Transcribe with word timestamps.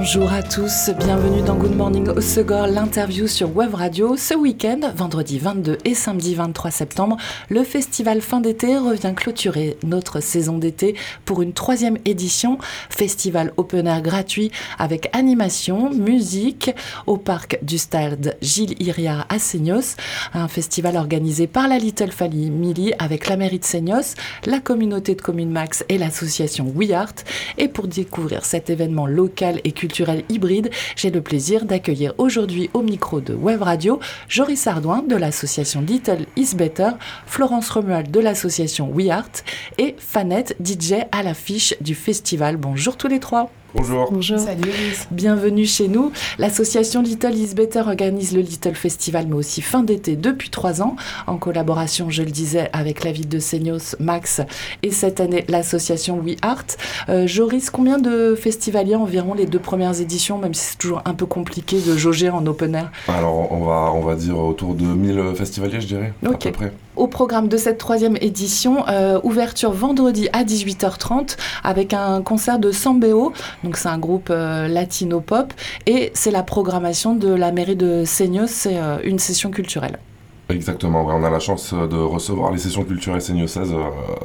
Bonjour 0.00 0.32
à 0.32 0.44
tous, 0.44 0.90
bienvenue 0.96 1.42
dans 1.42 1.56
Good 1.56 1.74
Morning 1.74 2.08
Osegor, 2.10 2.68
l'interview 2.68 3.26
sur 3.26 3.54
Web 3.56 3.74
Radio. 3.74 4.16
Ce 4.16 4.32
week-end, 4.32 4.92
vendredi 4.94 5.40
22 5.40 5.78
et 5.84 5.94
samedi 5.94 6.36
23 6.36 6.70
septembre, 6.70 7.16
le 7.48 7.64
festival 7.64 8.20
fin 8.20 8.40
d'été 8.40 8.78
revient 8.78 9.12
clôturer 9.16 9.76
notre 9.82 10.20
saison 10.20 10.56
d'été 10.56 10.94
pour 11.24 11.42
une 11.42 11.52
troisième 11.52 11.98
édition. 12.04 12.58
Festival 12.90 13.52
open 13.56 13.88
air 13.88 14.00
gratuit 14.00 14.52
avec 14.78 15.10
animation, 15.16 15.90
musique 15.90 16.70
au 17.08 17.16
parc 17.16 17.58
du 17.62 17.76
stade 17.76 18.36
Gilles 18.40 18.80
Iriard 18.80 19.26
à 19.28 19.40
Seignos. 19.40 19.96
Un 20.32 20.46
festival 20.46 20.96
organisé 20.96 21.48
par 21.48 21.66
la 21.66 21.78
Little 21.78 22.12
Family 22.12 22.92
avec 23.00 23.26
la 23.26 23.36
mairie 23.36 23.58
de 23.58 23.64
Seignos, 23.64 24.14
la 24.46 24.60
communauté 24.60 25.16
de 25.16 25.22
communes 25.22 25.50
Max 25.50 25.84
et 25.88 25.98
l'association 25.98 26.72
We 26.72 26.92
Art. 26.92 27.14
Et 27.58 27.66
pour 27.66 27.88
découvrir 27.88 28.44
cet 28.44 28.70
événement 28.70 29.08
local 29.08 29.60
et 29.64 29.72
culturel, 29.72 29.87
hybride, 30.28 30.70
j'ai 30.96 31.10
le 31.10 31.20
plaisir 31.20 31.64
d'accueillir 31.64 32.14
aujourd'hui 32.18 32.70
au 32.74 32.82
micro 32.82 33.20
de 33.20 33.34
Web 33.34 33.62
Radio 33.62 34.00
Joris 34.28 34.66
Ardouin 34.66 35.02
de 35.02 35.16
l'association 35.16 35.80
Little 35.80 36.26
Is 36.36 36.54
Better, 36.54 36.90
Florence 37.26 37.70
Romuald 37.70 38.10
de 38.10 38.20
l'association 38.20 38.90
We 38.90 39.08
Art 39.10 39.30
et 39.78 39.94
Fanette 39.98 40.56
DJ 40.64 41.04
à 41.12 41.22
l'affiche 41.22 41.74
du 41.80 41.94
festival. 41.94 42.56
Bonjour 42.56 42.96
tous 42.96 43.08
les 43.08 43.20
trois. 43.20 43.50
Bonjour. 43.74 44.10
Bonjour. 44.10 44.38
Salut. 44.38 44.96
Bienvenue 45.10 45.66
chez 45.66 45.88
nous. 45.88 46.10
L'association 46.38 47.02
Little 47.02 47.34
is 47.34 47.54
Better 47.54 47.80
organise 47.80 48.34
le 48.34 48.40
Little 48.40 48.74
Festival, 48.74 49.26
mais 49.28 49.34
aussi 49.34 49.60
fin 49.60 49.82
d'été 49.82 50.16
depuis 50.16 50.48
trois 50.48 50.80
ans, 50.80 50.96
en 51.26 51.36
collaboration, 51.36 52.08
je 52.08 52.22
le 52.22 52.30
disais, 52.30 52.70
avec 52.72 53.04
la 53.04 53.12
ville 53.12 53.28
de 53.28 53.38
Seignos, 53.38 53.94
Max, 54.00 54.40
et 54.82 54.90
cette 54.90 55.20
année 55.20 55.44
l'association 55.48 56.18
We 56.18 56.36
Art. 56.40 56.64
Euh, 57.10 57.26
Joris, 57.26 57.68
combien 57.68 57.98
de 57.98 58.34
festivaliers 58.34 58.96
environ 58.96 59.34
les 59.34 59.44
deux 59.44 59.58
premières 59.58 60.00
éditions, 60.00 60.38
même 60.38 60.54
si 60.54 60.70
c'est 60.70 60.78
toujours 60.78 61.02
un 61.04 61.14
peu 61.14 61.26
compliqué 61.26 61.78
de 61.78 61.94
jauger 61.94 62.30
en 62.30 62.46
open 62.46 62.74
air? 62.74 62.90
Alors, 63.06 63.52
on 63.52 63.64
va, 63.64 63.92
on 63.94 64.00
va 64.00 64.14
dire 64.14 64.38
autour 64.38 64.74
de 64.74 64.84
1000 64.84 65.34
festivaliers, 65.36 65.82
je 65.82 65.86
dirais, 65.88 66.14
à 66.24 66.30
peu 66.30 66.52
près. 66.52 66.72
Au 66.98 67.06
programme 67.06 67.46
de 67.46 67.56
cette 67.56 67.78
troisième 67.78 68.16
édition, 68.20 68.84
euh, 68.88 69.20
ouverture 69.22 69.70
vendredi 69.70 70.28
à 70.32 70.42
18h30 70.42 71.36
avec 71.62 71.94
un 71.94 72.22
concert 72.22 72.58
de 72.58 72.72
Sambeo, 72.72 73.32
donc 73.62 73.76
c'est 73.76 73.88
un 73.88 73.98
groupe 73.98 74.30
euh, 74.30 74.66
latino-pop, 74.66 75.52
et 75.86 76.10
c'est 76.14 76.32
la 76.32 76.42
programmation 76.42 77.14
de 77.14 77.28
la 77.28 77.52
mairie 77.52 77.76
de 77.76 78.02
Seignos, 78.04 78.48
c'est 78.48 78.78
euh, 78.78 78.98
une 79.04 79.20
session 79.20 79.52
culturelle. 79.52 80.00
Exactement, 80.48 81.04
on 81.06 81.24
a 81.24 81.30
la 81.30 81.40
chance 81.40 81.74
de 81.74 81.96
recevoir 81.96 82.50
les 82.52 82.58
sessions 82.58 82.84
culturelles 82.84 83.20
Seignosaises 83.20 83.74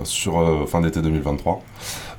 sur 0.04 0.68
fin 0.70 0.82
d'été 0.82 1.02
2023. 1.02 1.62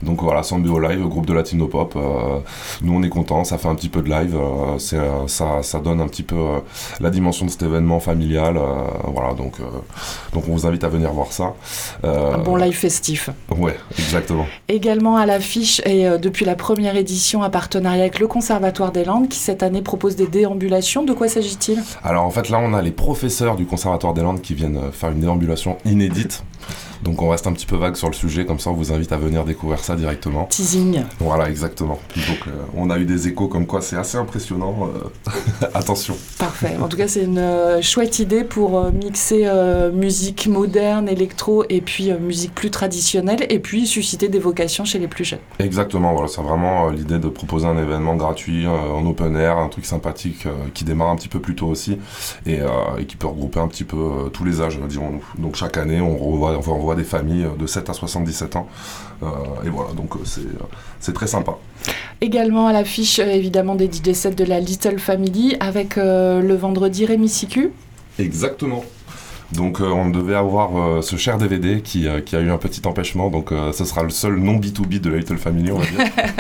Donc 0.05 0.23
voilà, 0.23 0.43
Sambio 0.43 0.79
Live, 0.79 1.03
groupe 1.09 1.27
de 1.27 1.33
latino 1.33 1.67
pop. 1.67 1.95
Euh, 1.97 2.39
nous 2.83 2.95
on 2.95 3.03
est 3.03 3.09
contents, 3.09 3.45
ça 3.45 3.59
fait 3.59 3.69
un 3.69 3.75
petit 3.75 3.89
peu 3.89 4.03
de 4.03 4.11
live, 4.11 4.37
euh, 4.37 4.79
euh, 4.93 5.27
ça, 5.27 5.81
donne 5.81 6.01
un 6.01 6.09
petit 6.09 6.23
peu 6.23 6.37
la 7.01 7.11
dimension 7.11 7.47
de 7.47 7.51
cet 7.51 7.63
événement 7.63 8.01
familial. 8.01 8.59
voilà, 9.07 9.35
donc, 9.35 9.59
donc 10.33 10.45
on 10.49 10.53
vous 10.53 10.67
invite 10.67 10.85
à 10.85 10.89
venir 10.89 11.13
voir 11.13 11.33
ça. 11.33 11.55
un 12.03 12.39
bon 12.39 12.57
live 12.57 12.75
festif. 12.75 13.31
Ouais, 13.57 13.77
exactement. 13.99 14.47
Également 14.69 15.17
à 15.17 15.27
l'affiche 15.27 15.81
et 15.85 16.07
depuis 16.19 16.45
la 16.45 16.55
première 16.55 16.97
édition, 16.97 17.43
un 17.43 17.51
partenariat 17.51 18.03
avec 18.03 18.19
le 18.19 18.27
Conservatoire 18.27 18.93
des 18.93 19.05
Landes 19.05 19.29
qui 19.29 19.39
cette 19.39 19.63
année 19.63 19.83
propose 19.83 20.17
des 20.17 20.27
déambulations. 20.27 21.05
De 21.05 21.13
quoi 21.13 21.29
s'agit-il? 21.29 21.83
Alors 22.03 22.25
en 22.25 22.31
fait 22.31 22.49
là 22.51 22.59
on 22.63 22.75
a 22.75 22.83
les 22.83 22.91
professeurs 22.91 23.57
du 23.57 23.67
Conservatoire 23.67 23.94
des 24.15 24.23
Landes 24.23 24.41
qui 24.41 24.55
viennent 24.55 24.93
faire 24.93 25.11
une 25.11 25.21
déambulation 25.21 25.79
inédite. 25.85 26.45
Donc 27.05 27.21
on 27.21 27.29
reste 27.29 27.47
un 27.47 27.53
petit 27.53 27.67
peu 27.67 27.77
vague 27.77 27.97
sur 27.97 28.09
le 28.09 28.15
sujet, 28.15 28.47
comme 28.47 28.59
ça 28.59 28.71
on 28.71 28.75
vous 28.75 28.93
invite 28.93 29.13
à 29.13 29.19
venir 29.19 29.45
découvrir 29.45 29.79
ça 29.81 29.95
directement. 29.95 30.47
Teasing. 30.47 31.03
Voilà, 31.19 31.51
exactement. 31.51 31.99
Donc 32.17 32.49
euh, 32.49 32.51
on 32.75 32.89
a 32.91 32.99
eu 32.99 33.05
des 33.05 33.29
échos 33.29 33.49
comme 33.49 33.67
quoi 33.67 33.83
c'est 33.83 33.97
assez 33.97 34.17
impressionnant. 34.17 34.89
Euh, 34.89 35.31
attention. 35.75 36.17
Parfait. 36.39 36.77
En 36.81 36.89
tout 36.89 36.97
cas, 36.97 37.09
c'est 37.09 37.25
une 37.25 37.39
euh, 37.39 37.83
chouette 37.83 38.19
idée 38.19 38.45
pour 38.45 38.83
mixer 38.93 39.49
musique 39.93 40.47
moderne, 40.47 41.09
électro 41.09 41.65
et 41.69 41.81
puis 41.81 42.13
musique 42.15 42.55
plus 42.55 42.71
traditionnelle 42.71 43.47
et 43.51 43.59
puis 43.59 43.87
susciter 43.87 44.29
des 44.29 44.39
vocations 44.39 44.85
chez 44.85 44.99
les 44.99 45.09
plus 45.09 45.25
jeunes. 45.25 45.41
Exactement. 45.59 46.13
Voilà, 46.13 46.29
c'est 46.29 46.41
vraiment 46.41 46.89
l'idée 46.89 47.19
de 47.19 47.29
proposer 47.29 47.67
un 47.67 47.77
événement 47.77 48.17
gratuit 48.17 48.67
en 48.67 49.05
open 49.07 49.37
air, 49.37 49.59
un 49.59 49.69
truc 49.69 49.85
sympathique 49.85 50.47
qui 50.73 50.85
démarre 50.85 51.11
un 51.11 51.17
petit 51.17 51.29
peu 51.29 51.41
plus 51.41 51.55
tôt 51.55 51.67
aussi 51.67 51.99
et, 52.47 52.61
qui 53.07 53.17
peut 53.17 53.27
regrouper 53.27 53.61
un 53.61 53.69
petit 53.69 53.85
peu 53.85 54.31
tous 54.33 54.45
les 54.45 54.61
âges, 54.61 54.79
dirons-nous. 54.79 55.25
Donc 55.39 55.57
chaque 55.57 55.77
année, 55.77 56.01
on 56.01 56.17
revoit, 56.17 56.54
on 56.55 56.61
revoit 56.61 56.95
des 56.95 57.05
familles 57.05 57.47
de 57.59 57.67
7 57.67 57.91
à 57.91 57.93
77 57.93 58.57
ans. 58.57 58.69
et 59.65 59.69
voilà, 59.69 59.93
donc 59.93 60.15
c'est 61.01 61.13
très 61.13 61.27
sympa. 61.27 61.57
Également 62.21 62.67
à 62.67 62.73
l'affiche, 62.73 63.19
évidemment, 63.19 63.75
des 63.75 63.91
DJ 63.91 64.13
sets 64.13 64.35
de 64.35 64.45
la 64.45 64.61
Little 64.61 64.99
Family 64.99 65.57
avec 65.61 65.97
le 65.97 66.55
vendredi 66.55 67.07
Rémi 67.07 67.29
Sicu. 67.29 67.73
Exactement. 68.19 68.85
Donc 69.53 69.81
on 69.81 70.11
devait 70.11 70.35
avoir 70.35 71.03
ce 71.03 71.17
cher 71.17 71.39
DVD 71.39 71.81
qui, 71.81 72.07
qui, 72.25 72.37
a 72.37 72.41
eu 72.41 72.51
un 72.51 72.59
petit 72.59 72.87
empêchement, 72.87 73.31
donc 73.31 73.53
ce 73.73 73.85
sera 73.85 74.03
le 74.03 74.11
seul 74.11 74.37
non 74.37 74.57
B2B 74.57 75.01
de 75.01 75.11
la 75.11 75.19
Little 75.19 75.39
Family, 75.39 75.71
on 75.71 75.79
va 75.79 75.87
dire. 75.87 76.01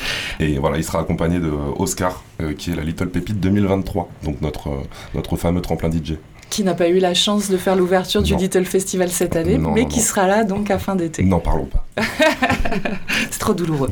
Et 0.40 0.58
voilà, 0.58 0.78
il 0.78 0.84
sera 0.84 1.00
accompagné 1.00 1.38
de 1.38 1.52
Oscar, 1.76 2.22
qui 2.58 2.70
est 2.70 2.74
la 2.74 2.82
Little 2.82 3.08
Pépite 3.08 3.40
2023, 3.40 4.08
donc 4.24 4.40
notre, 4.40 4.70
notre 5.14 5.36
fameux 5.36 5.60
tremplin 5.60 5.90
DJ 5.90 6.14
qui 6.50 6.64
n'a 6.64 6.74
pas 6.74 6.88
eu 6.88 6.98
la 6.98 7.14
chance 7.14 7.48
de 7.48 7.56
faire 7.56 7.76
l'ouverture 7.76 8.22
du 8.22 8.34
Little 8.34 8.64
Festival 8.64 9.08
cette 9.08 9.36
année, 9.36 9.58
mais 9.58 9.86
qui 9.86 10.00
sera 10.00 10.26
là 10.26 10.44
donc 10.44 10.70
à 10.70 10.78
fin 10.78 10.96
d'été. 10.96 11.22
N'en 11.22 11.40
parlons 11.40 11.66
pas. 11.66 11.86
C'est 13.30 13.38
trop 13.38 13.54
douloureux. 13.54 13.90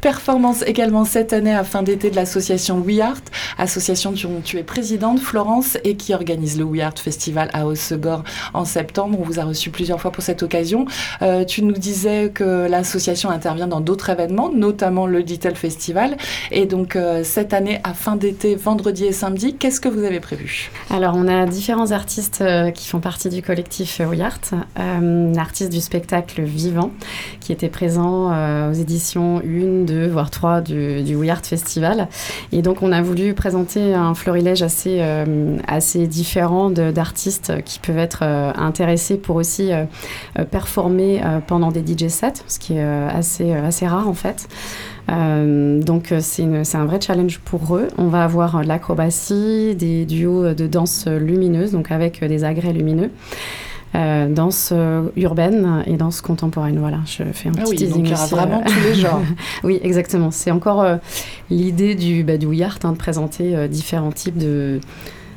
Performance 0.00 0.62
également 0.66 1.04
cette 1.04 1.32
année 1.32 1.54
à 1.54 1.64
fin 1.64 1.82
d'été 1.82 2.10
de 2.10 2.16
l'association 2.16 2.78
We 2.78 3.00
Art, 3.00 3.20
association 3.58 4.12
dont 4.12 4.40
tu 4.42 4.58
es 4.58 4.62
présidente, 4.62 5.20
Florence, 5.20 5.78
et 5.84 5.96
qui 5.96 6.14
organise 6.14 6.58
le 6.58 6.64
We 6.64 6.82
Art 6.82 6.98
Festival 6.98 7.50
à 7.52 7.66
Hossegor 7.66 8.24
en 8.54 8.64
septembre. 8.64 9.18
On 9.20 9.24
vous 9.24 9.40
a 9.40 9.44
reçu 9.44 9.70
plusieurs 9.70 10.00
fois 10.00 10.10
pour 10.10 10.22
cette 10.22 10.42
occasion. 10.42 10.86
Euh, 11.22 11.44
tu 11.44 11.62
nous 11.62 11.74
disais 11.74 12.30
que 12.32 12.68
l'association 12.68 13.30
intervient 13.30 13.66
dans 13.66 13.80
d'autres 13.80 14.10
événements, 14.10 14.50
notamment 14.52 15.06
le 15.06 15.18
Little 15.18 15.56
Festival. 15.56 16.16
Et 16.50 16.66
donc 16.66 16.96
euh, 16.96 17.22
cette 17.24 17.52
année 17.52 17.80
à 17.84 17.94
fin 17.94 18.16
d'été, 18.16 18.54
vendredi 18.54 19.04
et 19.06 19.12
samedi, 19.12 19.54
qu'est-ce 19.54 19.80
que 19.80 19.88
vous 19.88 20.04
avez 20.04 20.20
prévu? 20.20 20.70
Alors 20.90 21.14
on 21.16 21.28
a 21.28 21.46
différents 21.46 21.92
artistes 21.92 22.40
euh, 22.40 22.70
qui 22.70 22.88
font 22.88 23.00
partie 23.00 23.28
du 23.28 23.42
collectif 23.42 24.00
We 24.00 24.20
Art. 24.20 24.40
L'artiste 25.00 25.70
du 25.70 25.80
spectacle 25.80 26.42
vivant 26.42 26.89
qui 27.40 27.52
était 27.52 27.68
présent 27.68 28.30
euh, 28.32 28.70
aux 28.70 28.74
éditions 28.74 29.38
1, 29.38 29.84
2, 29.84 30.08
voire 30.08 30.30
3 30.30 30.60
du, 30.60 31.02
du 31.02 31.16
Festival. 31.42 32.08
Et 32.52 32.62
donc 32.62 32.82
on 32.82 32.92
a 32.92 33.02
voulu 33.02 33.34
présenter 33.34 33.94
un 33.94 34.14
florilège 34.14 34.62
assez, 34.62 35.00
assez 35.66 36.06
différent 36.06 36.70
d'artistes 36.70 37.62
qui 37.64 37.78
peuvent 37.78 37.98
être 37.98 38.22
intéressés 38.22 39.16
pour 39.16 39.36
aussi 39.36 39.70
performer 40.50 41.22
pendant 41.46 41.70
des 41.70 41.80
DJ 41.80 42.08
sets, 42.08 42.42
ce 42.46 42.58
qui 42.58 42.74
est 42.74 42.82
assez, 42.82 43.52
assez 43.52 43.86
rare 43.86 44.08
en 44.08 44.14
fait. 44.14 44.48
Euh, 45.10 45.80
donc 45.82 46.12
euh, 46.12 46.20
c'est 46.20 46.76
un 46.76 46.84
vrai 46.84 47.00
challenge 47.00 47.40
pour 47.40 47.76
eux. 47.76 47.88
On 47.98 48.08
va 48.08 48.24
avoir 48.24 48.62
l'acrobatie, 48.62 49.74
des 49.74 50.04
duos 50.04 50.54
de 50.54 50.66
danse 50.66 51.06
lumineuse, 51.06 51.72
donc 51.72 51.90
avec 51.90 52.24
des 52.24 52.44
agrès 52.44 52.72
lumineux. 52.72 53.10
Euh, 53.96 54.28
danse 54.28 54.72
urbaine 55.16 55.82
et 55.86 55.96
danse 55.96 56.20
contemporaine. 56.20 56.78
Voilà, 56.78 56.98
je 57.06 57.24
fais 57.32 57.48
un 57.48 57.52
ah 57.58 57.62
petit 57.62 57.70
oui, 57.70 57.76
teasing 57.76 57.96
donc 57.96 58.06
il 58.06 58.10
y 58.10 58.14
aura 58.14 58.26
vraiment 58.26 58.62
tous 58.62 58.80
les 58.84 58.94
genres. 58.94 59.22
oui, 59.64 59.80
exactement. 59.82 60.30
C'est 60.30 60.52
encore 60.52 60.86
l'idée 61.50 61.96
du, 61.96 62.22
bah, 62.22 62.36
du 62.36 62.62
Art 62.62 62.78
hein, 62.84 62.92
de 62.92 62.96
présenter 62.96 63.68
différents 63.68 64.12
types 64.12 64.38
de, 64.38 64.80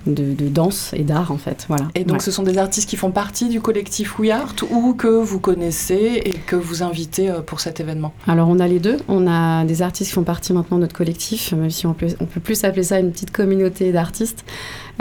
de, 0.06 0.48
danse 0.48 0.92
et 0.94 1.04
d'art 1.04 1.32
en 1.32 1.38
fait. 1.38 1.66
Voilà. 1.68 1.88
Et 1.96 2.04
donc 2.04 2.22
ce 2.22 2.32
sont 2.32 2.44
des 2.44 2.58
artistes 2.58 2.90
qui 2.90 2.98
font 2.98 3.12
partie 3.12 3.50
du 3.50 3.62
collectif 3.62 4.20
We 4.20 4.32
Art 4.32 4.56
ou 4.72 4.94
que 4.94 5.08
vous 5.08 5.40
connaissez 5.40 6.22
et 6.26 6.34
que 6.34 6.56
vous 6.56 6.84
invitez 6.84 7.30
euh, 7.30 7.42
pour 7.42 7.60
cet 7.60 7.80
événement? 7.80 8.14
Alors 8.28 8.50
on 8.50 8.60
a 8.60 8.68
les 8.68 8.80
deux. 8.80 8.98
On 9.08 9.28
a 9.28 9.64
des 9.66 9.82
artistes 9.82 10.10
qui 10.10 10.16
font 10.16 10.24
partie 10.24 10.54
maintenant 10.54 10.78
de 10.78 10.84
notre 10.84 10.96
collectif, 10.96 11.54
même 11.54 11.70
si 11.70 11.88
on 11.88 11.94
peut, 11.94 12.08
on 12.20 12.26
peut 12.26 12.40
plus 12.40 12.64
appeler 12.64 12.84
ça 12.84 13.00
une 13.00 13.12
petite 13.12 13.32
communauté 13.32 13.92
d'artistes. 13.92 14.46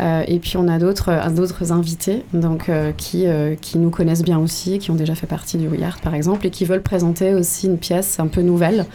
Euh, 0.01 0.25
et 0.27 0.39
puis 0.39 0.57
on 0.57 0.69
a 0.69 0.79
d'autres 0.79 1.11
euh, 1.11 1.31
d'autres 1.31 1.73
invités 1.73 2.25
donc, 2.33 2.71
qui, 2.97 3.27
qui 3.61 3.79
nous 3.79 3.91
connaissent 3.91 4.23
bien 4.23 4.39
aussi, 4.39 4.79
qui 4.79 4.91
ont 4.91 4.95
déjà 4.95 5.15
fait 5.15 5.27
partie 5.27 5.59
du 5.59 5.69
We 5.69 5.83
Art 5.83 6.01
par 6.01 6.15
exemple 6.15 6.47
et 6.47 6.51
qui 6.51 6.65
veulent 6.65 6.83
présenter 6.83 7.35
aussi 7.35 7.67
une 7.67 7.79
pièce 7.79 8.21
un 8.21 8.27
peu 8.27 8.43
nouvelle 8.43 8.87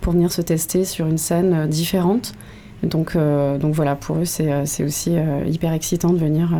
pour 0.00 0.12
venir 0.12 0.32
se 0.32 0.42
tester 0.42 0.84
sur 0.84 1.06
une 1.06 1.18
scène 1.18 1.66
différente 1.66 2.32
donc, 2.82 3.16
euh, 3.16 3.58
donc 3.58 3.74
voilà, 3.74 3.96
pour 3.96 4.18
eux, 4.18 4.24
c'est 4.24 4.52
euh, 4.52 4.64
aussi 4.84 5.16
euh, 5.16 5.44
hyper 5.46 5.72
excitant 5.72 6.10
de 6.10 6.18
venir 6.18 6.50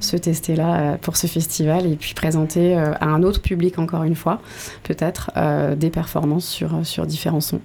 se 0.00 0.16
tester 0.16 0.56
là 0.56 0.98
pour 0.98 1.16
ce 1.16 1.28
festival 1.28 1.86
et 1.86 1.94
puis 1.94 2.12
présenter 2.14 2.76
à 2.76 3.06
un 3.06 3.22
autre 3.22 3.40
public, 3.40 3.78
encore 3.78 4.02
une 4.02 4.16
fois, 4.16 4.40
peut-être, 4.82 5.30
des 5.76 5.90
performances 5.90 6.46
sur, 6.46 6.84
sur 6.84 7.06
différents 7.06 7.40
sons. 7.40 7.60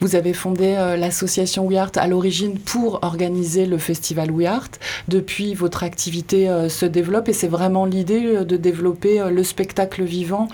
Vous 0.00 0.14
avez 0.14 0.34
fondé 0.34 0.74
euh, 0.76 0.96
l'association 0.96 1.66
We 1.66 1.78
Art 1.78 1.92
à 1.96 2.06
l'origine 2.06 2.58
pour 2.58 2.98
organiser 3.02 3.64
le 3.64 3.78
festival 3.78 4.30
We 4.30 4.46
Art. 4.46 4.68
Depuis, 5.08 5.54
votre 5.54 5.84
activité 5.84 6.48
euh, 6.48 6.68
se 6.68 6.84
développe 6.84 7.28
et 7.28 7.32
c'est 7.32 7.48
vraiment 7.48 7.86
l'idée 7.86 8.26
euh, 8.26 8.44
de 8.44 8.56
développer 8.56 9.22
le 9.30 9.42
spectacle 9.42 10.02
vivant, 10.02 10.48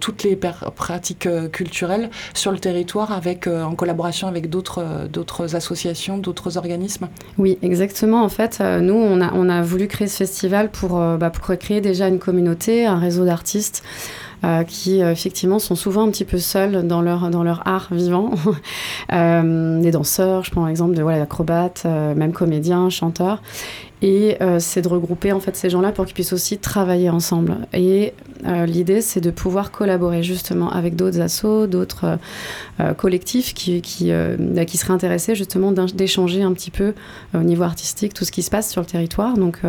toutes 0.00 0.22
les 0.22 0.36
pratiques 0.36 1.28
culturelles 1.52 2.10
sur 2.34 2.52
le 2.52 2.58
territoire 2.58 3.12
avec, 3.12 3.46
en 3.46 3.74
collaboration 3.74 4.28
avec 4.28 4.48
d'autres, 4.48 5.08
d'autres 5.12 5.54
associations, 5.54 6.18
d'autres 6.18 6.56
organismes. 6.56 7.08
Oui, 7.36 7.58
exactement. 7.62 8.22
En 8.22 8.28
fait, 8.28 8.60
nous, 8.60 8.94
on 8.94 9.20
a, 9.20 9.32
on 9.34 9.48
a 9.48 9.62
voulu 9.62 9.86
créer 9.88 10.08
ce 10.08 10.18
festival 10.18 10.70
pour, 10.70 10.98
bah, 11.18 11.30
pour 11.30 11.56
créer 11.56 11.80
déjà 11.80 12.08
une 12.08 12.18
communauté, 12.18 12.86
un 12.86 12.98
réseau 12.98 13.24
d'artistes. 13.24 13.82
Euh, 14.44 14.62
qui 14.62 15.02
euh, 15.02 15.10
effectivement 15.10 15.58
sont 15.58 15.74
souvent 15.74 16.06
un 16.06 16.10
petit 16.12 16.24
peu 16.24 16.38
seuls 16.38 16.86
dans 16.86 17.02
leur, 17.02 17.28
dans 17.28 17.42
leur 17.42 17.66
art 17.66 17.88
vivant. 17.90 18.30
euh, 19.12 19.80
des 19.80 19.90
danseurs, 19.90 20.44
je 20.44 20.52
prends 20.52 20.64
l'exemple 20.66 20.94
de 20.94 21.02
voilà, 21.02 21.22
acrobates, 21.22 21.82
euh, 21.86 22.14
même 22.14 22.32
comédiens, 22.32 22.88
chanteurs. 22.88 23.42
Et 24.00 24.38
c'est 24.60 24.80
de 24.80 24.86
regrouper 24.86 25.32
en 25.32 25.40
fait 25.40 25.56
ces 25.56 25.70
gens-là 25.70 25.90
pour 25.90 26.04
qu'ils 26.04 26.14
puissent 26.14 26.32
aussi 26.32 26.56
travailler 26.58 27.10
ensemble. 27.10 27.56
Et 27.72 28.12
l'idée, 28.44 29.00
c'est 29.00 29.20
de 29.20 29.32
pouvoir 29.32 29.72
collaborer 29.72 30.22
justement 30.22 30.70
avec 30.70 30.94
d'autres 30.94 31.20
assos, 31.20 31.66
d'autres 31.66 32.16
collectifs 32.96 33.54
qui, 33.54 33.82
qui, 33.82 34.12
bah, 34.38 34.64
qui, 34.66 34.76
seraient 34.76 34.92
intéressés 34.92 35.34
justement 35.34 35.72
d'échanger 35.72 36.42
un 36.42 36.52
petit 36.52 36.70
peu 36.70 36.94
au 37.34 37.42
niveau 37.42 37.64
artistique 37.64 38.14
tout 38.14 38.24
ce 38.24 38.30
qui 38.30 38.44
se 38.44 38.50
passe 38.50 38.70
sur 38.70 38.82
le 38.82 38.86
territoire. 38.86 39.36
Donc 39.36 39.62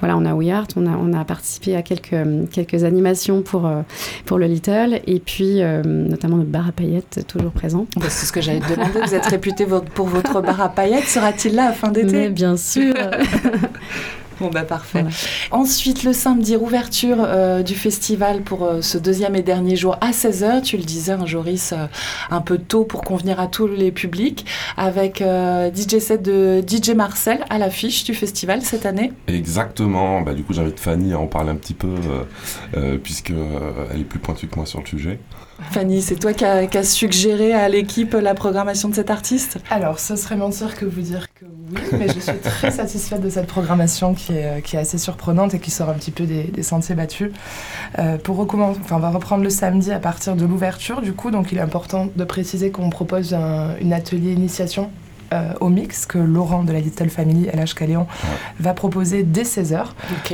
voilà, 0.00 0.16
on 0.16 0.24
a 0.24 0.34
We 0.34 0.50
Art, 0.50 0.66
on 0.76 0.86
a, 0.86 0.96
on 0.96 1.12
a 1.12 1.24
participé 1.24 1.76
à 1.76 1.82
quelques, 1.82 2.50
quelques 2.50 2.84
animations 2.84 3.42
pour, 3.42 3.66
euh, 3.66 3.82
pour 4.26 4.38
le 4.38 4.46
Little, 4.46 5.00
et 5.06 5.20
puis 5.20 5.62
euh, 5.62 5.82
notamment 5.82 6.38
notre 6.38 6.50
bar 6.50 6.68
à 6.68 6.72
paillettes, 6.72 7.24
toujours 7.26 7.52
présent. 7.52 7.86
Bah, 7.96 8.06
c'est 8.08 8.26
ce 8.26 8.32
que 8.32 8.40
j'allais 8.40 8.60
te 8.60 8.72
demander, 8.72 9.00
vous 9.04 9.14
êtes 9.14 9.26
réputé 9.26 9.66
pour 9.94 10.08
votre 10.08 10.40
bar 10.40 10.60
à 10.60 10.68
paillettes, 10.68 11.04
sera-t-il 11.04 11.54
là 11.54 11.68
à 11.68 11.72
fin 11.72 11.90
d'été? 11.90 12.28
Bien 12.30 12.56
sûr 12.56 12.94
Bon, 14.40 14.48
bah 14.48 14.62
parfait. 14.62 15.04
Ensuite, 15.50 16.02
le 16.02 16.14
samedi, 16.14 16.56
rouverture 16.56 17.18
euh, 17.20 17.62
du 17.62 17.74
festival 17.74 18.40
pour 18.40 18.64
euh, 18.64 18.80
ce 18.80 18.96
deuxième 18.96 19.36
et 19.36 19.42
dernier 19.42 19.76
jour 19.76 19.98
à 20.00 20.12
16h. 20.12 20.62
Tu 20.62 20.78
le 20.78 20.82
disais, 20.82 21.12
un 21.12 21.26
Joris, 21.26 21.72
euh, 21.72 21.86
un 22.30 22.40
peu 22.40 22.56
tôt 22.56 22.84
pour 22.84 23.02
convenir 23.02 23.38
à 23.38 23.48
tous 23.48 23.66
les 23.66 23.92
publics, 23.92 24.46
avec 24.78 25.18
DJ 25.18 25.98
set 25.98 26.22
de 26.22 26.64
DJ 26.66 26.90
Marcel 26.90 27.44
à 27.50 27.58
l'affiche 27.58 28.04
du 28.04 28.14
festival 28.14 28.62
cette 28.62 28.86
année. 28.86 29.12
Exactement. 29.28 30.22
Bah, 30.22 30.32
du 30.32 30.42
coup, 30.42 30.54
j'invite 30.54 30.80
Fanny 30.80 31.12
à 31.12 31.18
en 31.18 31.26
parler 31.26 31.50
un 31.50 31.56
petit 31.56 31.74
peu, 31.74 31.94
puisqu'elle 33.02 33.36
est 34.00 34.04
plus 34.04 34.20
pointue 34.20 34.48
que 34.48 34.56
moi 34.56 34.64
sur 34.64 34.80
le 34.80 34.86
sujet. 34.86 35.18
Fanny, 35.70 36.02
c'est 36.02 36.16
toi 36.16 36.32
qui 36.32 36.44
as 36.44 36.84
suggéré 36.84 37.52
à 37.52 37.68
l'équipe 37.68 38.14
la 38.14 38.34
programmation 38.34 38.88
de 38.88 38.94
cet 38.94 39.10
artiste? 39.10 39.58
Alors, 39.70 39.98
ce 40.00 40.16
serait 40.16 40.36
mentir 40.36 40.76
que 40.76 40.84
vous 40.84 41.00
dire 41.00 41.26
que 41.34 41.44
oui, 41.44 41.80
mais 41.92 42.08
je 42.08 42.18
suis 42.18 42.38
très 42.42 42.70
satisfaite 42.70 43.20
de 43.20 43.30
cette 43.30 43.46
programmation 43.46 44.14
qui 44.14 44.32
est, 44.32 44.62
qui 44.62 44.76
est 44.76 44.80
assez 44.80 44.98
surprenante 44.98 45.54
et 45.54 45.58
qui 45.58 45.70
sort 45.70 45.88
un 45.88 45.94
petit 45.94 46.10
peu 46.10 46.24
des, 46.24 46.62
sentiers 46.62 46.94
battus. 46.94 47.30
Euh, 47.98 48.18
pour 48.18 48.36
recommencer, 48.36 48.80
enfin, 48.82 48.96
on 48.96 49.00
va 49.00 49.10
reprendre 49.10 49.44
le 49.44 49.50
samedi 49.50 49.92
à 49.92 49.98
partir 49.98 50.36
de 50.36 50.44
l'ouverture, 50.44 51.00
du 51.00 51.12
coup, 51.12 51.30
donc 51.30 51.52
il 51.52 51.58
est 51.58 51.62
important 51.62 52.08
de 52.14 52.24
préciser 52.24 52.70
qu'on 52.70 52.90
propose 52.90 53.34
un 53.34 53.60
une 53.80 53.92
atelier 53.92 54.32
initiation 54.32 54.90
euh, 55.32 55.52
au 55.60 55.68
mix 55.68 56.06
que 56.06 56.18
Laurent 56.18 56.64
de 56.64 56.72
la 56.72 56.80
Little 56.80 57.08
Family, 57.08 57.46
LH 57.46 57.74
Caléon, 57.74 58.06
va 58.58 58.74
proposer 58.74 59.22
dès 59.22 59.44
16h 59.44 59.86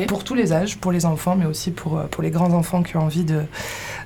pour 0.08 0.24
tous 0.24 0.34
les 0.34 0.54
âges, 0.54 0.78
pour 0.78 0.90
les 0.90 1.04
enfants, 1.04 1.36
mais 1.36 1.44
aussi 1.44 1.70
pour, 1.70 1.98
euh, 1.98 2.04
pour 2.10 2.22
les 2.22 2.30
grands 2.30 2.52
enfants 2.54 2.82
qui 2.82 2.96
ont 2.96 3.02
envie 3.02 3.24
de, 3.24 3.42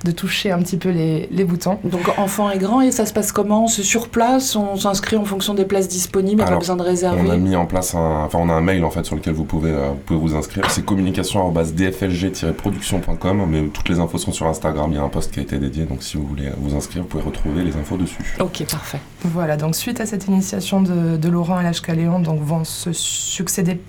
de 0.03 0.11
toucher 0.11 0.51
un 0.51 0.59
petit 0.59 0.77
peu 0.77 0.89
les, 0.89 1.27
les 1.31 1.43
boutons. 1.43 1.79
Donc 1.83 2.01
enfants 2.17 2.49
et 2.49 2.57
grands, 2.57 2.81
et 2.81 2.91
ça 2.91 3.05
se 3.05 3.13
passe 3.13 3.31
comment? 3.31 3.67
C'est 3.67 3.83
sur 3.83 4.09
place? 4.09 4.55
On 4.55 4.75
s'inscrit 4.75 5.17
en 5.17 5.25
fonction 5.25 5.53
des 5.53 5.65
places 5.65 5.87
disponibles, 5.87 6.41
il 6.41 6.45
n'y 6.45 6.49
a 6.49 6.53
pas 6.53 6.59
besoin 6.59 6.75
de 6.75 6.83
réserver? 6.83 7.21
On 7.25 7.29
a 7.29 7.37
mis 7.37 7.55
en 7.55 7.65
place 7.65 7.95
un, 7.95 8.23
enfin 8.25 8.39
on 8.41 8.49
a 8.49 8.53
un 8.53 8.61
mail 8.61 8.83
en 8.83 8.91
fait 8.91 9.05
sur 9.05 9.15
lequel 9.15 9.33
vous 9.33 9.45
pouvez, 9.45 9.71
euh, 9.71 9.89
vous, 9.89 9.95
pouvez 10.05 10.19
vous 10.19 10.35
inscrire. 10.35 10.69
C'est 10.69 10.85
communication-dflg-production.com, 10.85 13.45
mais 13.49 13.63
toutes 13.67 13.89
les 13.89 13.99
infos 13.99 14.17
sont 14.17 14.31
sur 14.31 14.47
Instagram, 14.47 14.89
il 14.91 14.95
y 14.95 14.99
a 14.99 15.03
un 15.03 15.09
post 15.09 15.31
qui 15.31 15.39
a 15.39 15.43
été 15.43 15.59
dédié, 15.59 15.85
donc 15.85 16.03
si 16.03 16.17
vous 16.17 16.25
voulez 16.25 16.49
vous 16.57 16.75
inscrire, 16.75 17.03
vous 17.03 17.07
pouvez 17.07 17.23
retrouver 17.23 17.63
les 17.63 17.75
infos 17.75 17.97
dessus. 17.97 18.35
Ok, 18.39 18.63
parfait. 18.69 18.99
Voilà, 19.23 19.57
donc 19.57 19.75
suite 19.75 20.01
à 20.01 20.05
cette 20.05 20.27
initiation 20.27 20.81
de, 20.81 21.17
de 21.17 21.29
Laurent 21.29 21.57
à 21.57 21.63
l'âge 21.63 21.81
Caléon, 21.81 22.19
donc 22.19 22.41
vont 22.41 22.63
se 22.63 22.91
succéder 22.91 23.79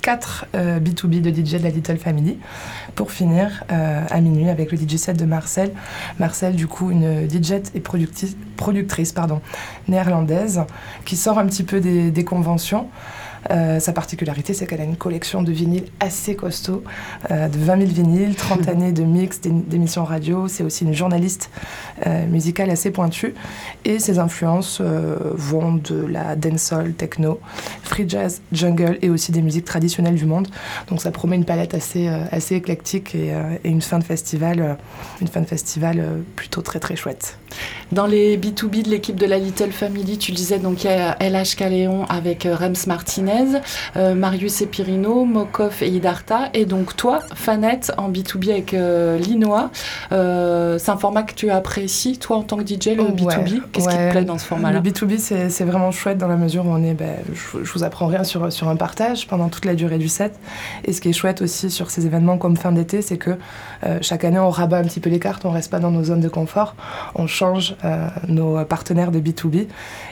4 0.00 0.46
B2B 0.54 0.54
euh, 0.54 1.20
de 1.20 1.30
DJ 1.30 1.58
de 1.58 1.62
la 1.62 1.70
Little 1.70 1.98
Family 1.98 2.38
pour 2.94 3.12
finir 3.12 3.64
euh, 3.70 4.02
à 4.08 4.20
minuit 4.20 4.48
avec 4.48 4.72
le 4.72 4.78
DJ 4.78 4.96
set 4.96 5.16
de 5.16 5.24
Marcel. 5.24 5.72
Marcel, 6.18 6.56
du 6.56 6.66
coup, 6.66 6.90
une 6.90 7.28
DJ 7.28 7.62
et 7.74 7.80
productrice 7.80 9.14
néerlandaise 9.88 10.62
qui 11.04 11.16
sort 11.16 11.38
un 11.38 11.46
petit 11.46 11.64
peu 11.64 11.80
des 11.80 12.24
conventions. 12.24 12.88
Euh, 13.50 13.80
sa 13.80 13.92
particularité, 13.92 14.54
c'est 14.54 14.66
qu'elle 14.66 14.80
a 14.80 14.84
une 14.84 14.96
collection 14.96 15.42
de 15.42 15.52
vinyles 15.52 15.86
assez 15.98 16.34
costaud, 16.36 16.82
euh, 17.30 17.48
de 17.48 17.58
20 17.58 17.78
000 17.78 17.90
vinyles, 17.90 18.34
30 18.34 18.68
années 18.68 18.92
de 18.92 19.02
mix, 19.02 19.40
d'émissions 19.40 20.04
radio. 20.04 20.48
C'est 20.48 20.62
aussi 20.62 20.84
une 20.84 20.94
journaliste 20.94 21.50
euh, 22.06 22.26
musicale 22.26 22.70
assez 22.70 22.90
pointue. 22.90 23.34
Et 23.84 23.98
ses 23.98 24.18
influences 24.18 24.80
vont 24.80 25.74
de 25.74 26.06
la 26.06 26.36
dancehall, 26.36 26.92
techno, 26.92 27.40
free 27.82 28.08
jazz, 28.08 28.40
jungle 28.52 28.98
et 29.02 29.10
aussi 29.10 29.32
des 29.32 29.42
musiques 29.42 29.64
traditionnelles 29.64 30.14
du 30.14 30.26
monde. 30.26 30.48
Donc 30.88 31.00
ça 31.00 31.10
promet 31.10 31.36
une 31.36 31.44
palette 31.44 31.74
assez, 31.74 32.08
assez 32.08 32.56
éclectique 32.56 33.14
et, 33.14 33.32
et, 33.64 33.68
une 33.68 33.82
fin 33.82 33.98
de 33.98 34.04
festival, 34.04 34.76
une 35.20 35.28
fin 35.28 35.40
de 35.40 35.46
festival 35.46 36.22
plutôt 36.36 36.62
très 36.62 36.80
très 36.80 36.96
chouette. 36.96 37.38
Dans 37.92 38.06
les 38.06 38.36
B2B 38.36 38.84
de 38.84 38.90
l'équipe 38.90 39.16
de 39.16 39.26
la 39.26 39.38
Little 39.38 39.72
Family, 39.72 40.18
tu 40.18 40.32
disais 40.32 40.58
donc 40.58 40.84
il 40.84 40.90
y 40.90 40.90
a 40.90 41.16
LH 41.20 41.56
Caléon 41.56 42.04
avec 42.06 42.44
Rems 42.44 42.86
Martinez 42.86 43.29
euh, 43.96 44.14
Marius 44.14 44.62
Epirino, 44.62 45.24
Mokov 45.24 45.82
et 45.82 45.88
Idarta. 45.88 46.48
Et 46.54 46.64
donc 46.64 46.96
toi, 46.96 47.20
Fanette, 47.34 47.92
en 47.96 48.10
B2B 48.10 48.50
avec 48.50 48.74
euh, 48.74 49.18
Linois. 49.18 49.70
Euh, 50.12 50.78
c'est 50.78 50.90
un 50.90 50.96
format 50.96 51.22
que 51.22 51.34
tu 51.34 51.50
apprécies, 51.50 52.18
toi, 52.18 52.38
en 52.38 52.42
tant 52.42 52.56
que 52.56 52.66
DJ, 52.66 52.96
le 52.96 53.04
B2B 53.04 53.62
Qu'est-ce 53.72 53.88
qui 53.88 53.96
te 53.96 54.10
plaît 54.10 54.24
dans 54.24 54.38
ce 54.38 54.44
format-là? 54.44 54.80
Le 54.80 54.90
B2B, 54.90 55.18
c'est 55.18 55.64
vraiment 55.64 55.90
chouette 55.90 56.18
dans 56.18 56.28
la 56.28 56.36
mesure 56.36 56.66
où 56.66 56.70
on 56.70 56.82
est... 56.82 56.94
Ben, 56.94 57.16
je, 57.32 57.64
je, 57.64 57.72
vous 57.72 57.84
apprends 57.84 58.06
rien 58.06 58.24
sur, 58.24 58.52
sur 58.52 58.68
un 58.68 58.76
partage 58.76 59.26
pendant 59.26 59.48
toute 59.48 59.64
la 59.64 59.74
durée 59.74 59.98
du 59.98 60.08
set. 60.08 60.38
Et 60.84 60.92
ce 60.92 61.00
qui 61.00 61.10
est 61.10 61.12
chouette 61.12 61.42
aussi 61.42 61.70
sur 61.70 61.90
ces 61.90 62.06
événements 62.06 62.38
comme 62.38 62.56
fin 62.56 62.72
d'été, 62.72 63.02
c'est 63.02 63.18
que 63.18 63.36
chaque 64.02 64.24
année, 64.24 64.38
on 64.38 64.50
rabat 64.50 64.78
un 64.78 64.84
petit 64.84 65.00
peu 65.00 65.08
les 65.10 65.18
cartes, 65.18 65.44
on 65.44 65.50
reste 65.50 65.70
pas 65.70 65.78
dans 65.78 65.90
nos 65.90 66.04
zones 66.04 66.20
de 66.20 66.28
confort, 66.28 66.74
on 67.14 67.26
change 67.26 67.76
nos 68.28 68.62
partenaires 68.64 69.10
de 69.10 69.20
B2B. 69.20 69.66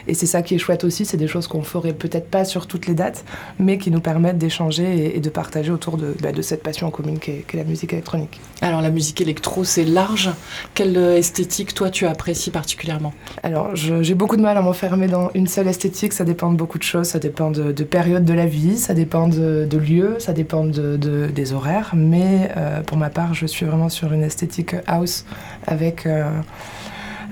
Et 0.07 0.13
c'est 0.13 0.25
ça 0.25 0.41
qui 0.41 0.55
est 0.55 0.57
chouette 0.57 0.83
aussi, 0.83 1.05
c'est 1.05 1.17
des 1.17 1.27
choses 1.27 1.47
qu'on 1.47 1.61
ferait 1.61 1.93
peut-être 1.93 2.29
pas 2.29 2.45
sur 2.45 2.67
toutes 2.67 2.87
les 2.87 2.93
dates, 2.93 3.08
mais 3.59 3.77
qui 3.77 3.91
nous 3.91 4.01
permettent 4.01 4.37
d'échanger 4.37 5.15
et, 5.15 5.19
de 5.19 5.29
partager 5.29 5.71
autour 5.71 5.97
de, 5.97 6.15
bah, 6.21 6.31
de 6.31 6.41
cette 6.41 6.63
passion 6.63 6.89
commune 6.91 7.19
qu'est 7.19 7.45
la 7.53 7.63
musique 7.63 7.93
électronique. 7.93 8.39
Alors 8.61 8.81
la 8.81 8.89
musique 8.89 9.21
électro, 9.21 9.63
c'est 9.63 9.85
large. 9.85 10.29
Quelle 10.73 10.97
esthétique, 10.97 11.73
toi, 11.73 11.89
tu 11.89 12.05
apprécies 12.05 12.51
particulièrement? 12.51 13.13
Alors 13.43 13.75
j'ai 13.75 14.15
beaucoup 14.15 14.37
de 14.37 14.41
mal 14.41 14.57
à 14.57 14.61
m'enfermer 14.61 15.07
dans 15.07 15.29
une 15.33 15.47
seule 15.47 15.67
esthétique, 15.67 16.13
ça 16.13 16.25
dépend 16.25 16.51
de 16.51 16.57
beaucoup 16.57 16.77
de 16.77 16.83
choses, 16.83 17.07
ça 17.07 17.19
dépend 17.19 17.51
de, 17.51 17.71
de 17.71 17.83
période 17.83 18.25
de 18.25 18.33
la 18.33 18.45
vie, 18.45 18.77
ça 18.77 18.93
dépend 18.93 19.27
de, 19.27 19.67
de 19.69 19.77
lieu, 19.77 20.15
ça 20.19 20.33
dépend 20.33 20.65
de, 20.65 20.97
des 20.97 21.53
horaires, 21.53 21.91
mais 21.95 22.51
euh, 22.57 22.81
pour 22.81 22.97
ma 22.97 23.09
part, 23.09 23.33
je 23.33 23.45
suis 23.45 23.65
vraiment 23.65 23.89
sur 23.89 24.13
une 24.13 24.23
esthétique 24.23 24.75
house 24.87 25.25
avec... 25.67 26.05
Euh, 26.05 26.29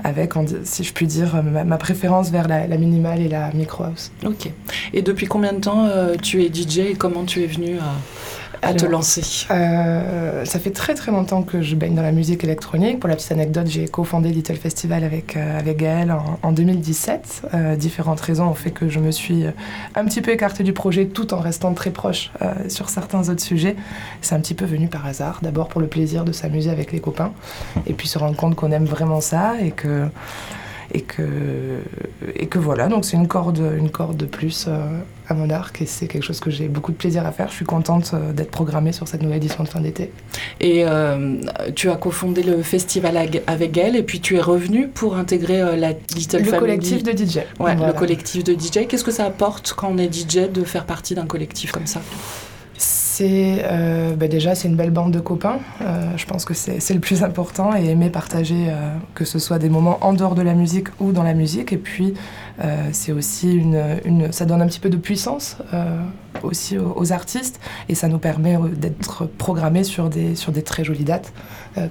avec, 0.03 0.33
si 0.63 0.83
je 0.83 0.93
puis 0.93 1.07
dire, 1.07 1.41
ma, 1.43 1.77
préférence 1.77 2.29
vers 2.29 2.47
la, 2.47 2.67
minimale 2.77 3.21
et 3.21 3.27
la 3.27 3.51
micro 3.51 3.85
house. 3.85 4.11
Ok. 4.25 4.49
Et 4.93 5.01
depuis 5.01 5.25
combien 5.25 5.53
de 5.53 5.59
temps 5.59 5.85
euh, 5.85 6.15
tu 6.21 6.43
es 6.43 6.53
DJ 6.53 6.79
et 6.79 6.95
comment 6.95 7.23
tu 7.23 7.43
es 7.43 7.47
venu 7.47 7.77
à 7.77 7.93
à 8.61 8.73
te 8.73 8.85
lancer 8.85 9.47
euh, 9.51 10.45
Ça 10.45 10.59
fait 10.59 10.71
très 10.71 10.93
très 10.93 11.11
longtemps 11.11 11.43
que 11.43 11.61
je 11.61 11.75
baigne 11.75 11.95
dans 11.95 12.01
la 12.01 12.11
musique 12.11 12.43
électronique. 12.43 12.99
Pour 12.99 13.09
la 13.09 13.15
petite 13.15 13.31
anecdote, 13.31 13.67
j'ai 13.67 13.87
cofondé 13.87 14.29
Little 14.29 14.55
Festival 14.55 15.03
avec, 15.03 15.35
euh, 15.35 15.59
avec 15.59 15.77
Gaël 15.77 16.15
en, 16.41 16.51
2017. 16.51 17.43
Euh, 17.53 17.75
différentes 17.75 18.21
raisons 18.21 18.47
ont 18.47 18.53
fait 18.53 18.71
que 18.71 18.89
je 18.89 18.99
me 18.99 19.11
suis 19.11 19.45
un 19.95 20.05
petit 20.05 20.21
peu 20.21 20.31
écartée 20.31 20.63
du 20.63 20.73
projet 20.73 21.05
tout 21.05 21.33
en 21.33 21.39
restant 21.39 21.73
très 21.73 21.91
proche 21.91 22.31
sur 22.67 22.89
certains 22.89 23.29
autres 23.29 23.41
sujets. 23.41 23.75
C'est 24.21 24.35
un 24.35 24.39
petit 24.39 24.53
peu 24.53 24.65
venu 24.65 24.87
par 24.87 25.05
hasard. 25.05 25.39
D'abord 25.41 25.67
pour 25.67 25.81
le 25.81 25.87
plaisir 25.87 26.25
de 26.25 26.31
s'amuser 26.31 26.69
avec 26.69 26.91
les 26.91 26.99
copains 26.99 27.31
et 27.85 27.93
puis 27.93 28.07
se 28.07 28.17
rendre 28.17 28.35
compte 28.35 28.55
qu'on 28.55 28.71
aime 28.71 28.85
vraiment 28.85 29.21
ça 29.21 29.55
et 29.61 29.71
que 29.71 30.07
et 30.93 31.01
que, 31.01 31.81
et 32.35 32.47
que 32.47 32.59
voilà, 32.59 32.87
donc 32.87 33.05
c'est 33.05 33.17
une 33.17 33.27
corde, 33.27 33.61
une 33.77 33.89
corde 33.89 34.17
de 34.17 34.25
plus 34.25 34.65
euh, 34.67 34.99
à 35.27 35.33
mon 35.33 35.49
arc 35.49 35.81
et 35.81 35.85
c'est 35.85 36.07
quelque 36.07 36.23
chose 36.23 36.39
que 36.39 36.49
j'ai 36.49 36.67
beaucoup 36.67 36.91
de 36.91 36.97
plaisir 36.97 37.25
à 37.25 37.31
faire. 37.31 37.49
Je 37.49 37.55
suis 37.55 37.65
contente 37.65 38.11
euh, 38.13 38.31
d'être 38.31 38.51
programmée 38.51 38.93
sur 38.93 39.07
cette 39.07 39.21
nouvelle 39.21 39.37
édition 39.37 39.63
de 39.63 39.69
fin 39.69 39.81
d'été. 39.81 40.11
Et 40.59 40.85
euh, 40.85 41.35
tu 41.75 41.89
as 41.89 41.95
cofondé 41.97 42.43
le 42.43 42.61
festival 42.61 43.17
avec 43.17 43.77
elle 43.77 43.95
et 43.95 44.03
puis 44.03 44.21
tu 44.21 44.35
es 44.35 44.41
revenu 44.41 44.87
pour 44.87 45.17
intégrer 45.17 45.77
la 45.77 45.91
Little 46.15 46.43
le 46.43 46.59
collectif 46.59 47.03
de 47.03 47.11
DJ. 47.11 47.39
Ouais, 47.59 47.75
le 47.75 47.93
collectif 47.93 48.43
de 48.43 48.53
DJ. 48.53 48.87
Qu'est-ce 48.87 49.03
que 49.03 49.11
ça 49.11 49.25
apporte 49.25 49.73
quand 49.75 49.89
on 49.91 49.97
est 49.97 50.13
DJ 50.13 50.49
de 50.51 50.63
faire 50.63 50.85
partie 50.85 51.15
d'un 51.15 51.25
collectif 51.25 51.71
comme 51.71 51.87
ça? 51.87 52.01
C'est 53.17 53.63
bah, 54.15 54.27
déjà 54.27 54.53
c'est 54.53 54.67
une 54.67 54.75
belle 54.75 54.91
bande 54.91 55.11
de 55.11 55.19
copains. 55.19 55.59
je 56.15 56.25
pense 56.25 56.45
que 56.45 56.53
c'est 56.53 56.93
le 56.93 56.99
plus 56.99 57.23
important 57.23 57.75
et 57.75 57.85
aimer 57.85 58.09
partager 58.09 58.67
que 59.15 59.25
ce 59.25 59.39
soit 59.39 59.57
des 59.57 59.69
moments 59.69 59.97
en 60.01 60.13
dehors 60.13 60.35
de 60.35 60.43
la 60.43 60.53
musique 60.53 60.87
ou 60.99 61.11
dans 61.11 61.23
la 61.23 61.33
musique. 61.33 61.73
Et 61.73 61.77
puis 61.77 62.13
c'est 62.91 63.11
aussi 63.11 63.53
une, 63.53 64.31
ça 64.31 64.45
donne 64.45 64.61
un 64.61 64.67
petit 64.67 64.79
peu 64.79 64.89
de 64.89 64.97
puissance 64.97 65.57
aussi 66.43 66.77
aux, 66.77 67.11
artistes 67.11 67.59
et 67.89 67.95
ça 67.95 68.07
nous 68.07 68.19
permet 68.19 68.57
d'être 68.75 69.25
programmés 69.25 69.83
sur 69.83 70.09
des, 70.09 70.35
sur 70.35 70.51
des 70.51 70.61
très 70.61 70.83
jolies 70.83 71.03
dates, 71.03 71.33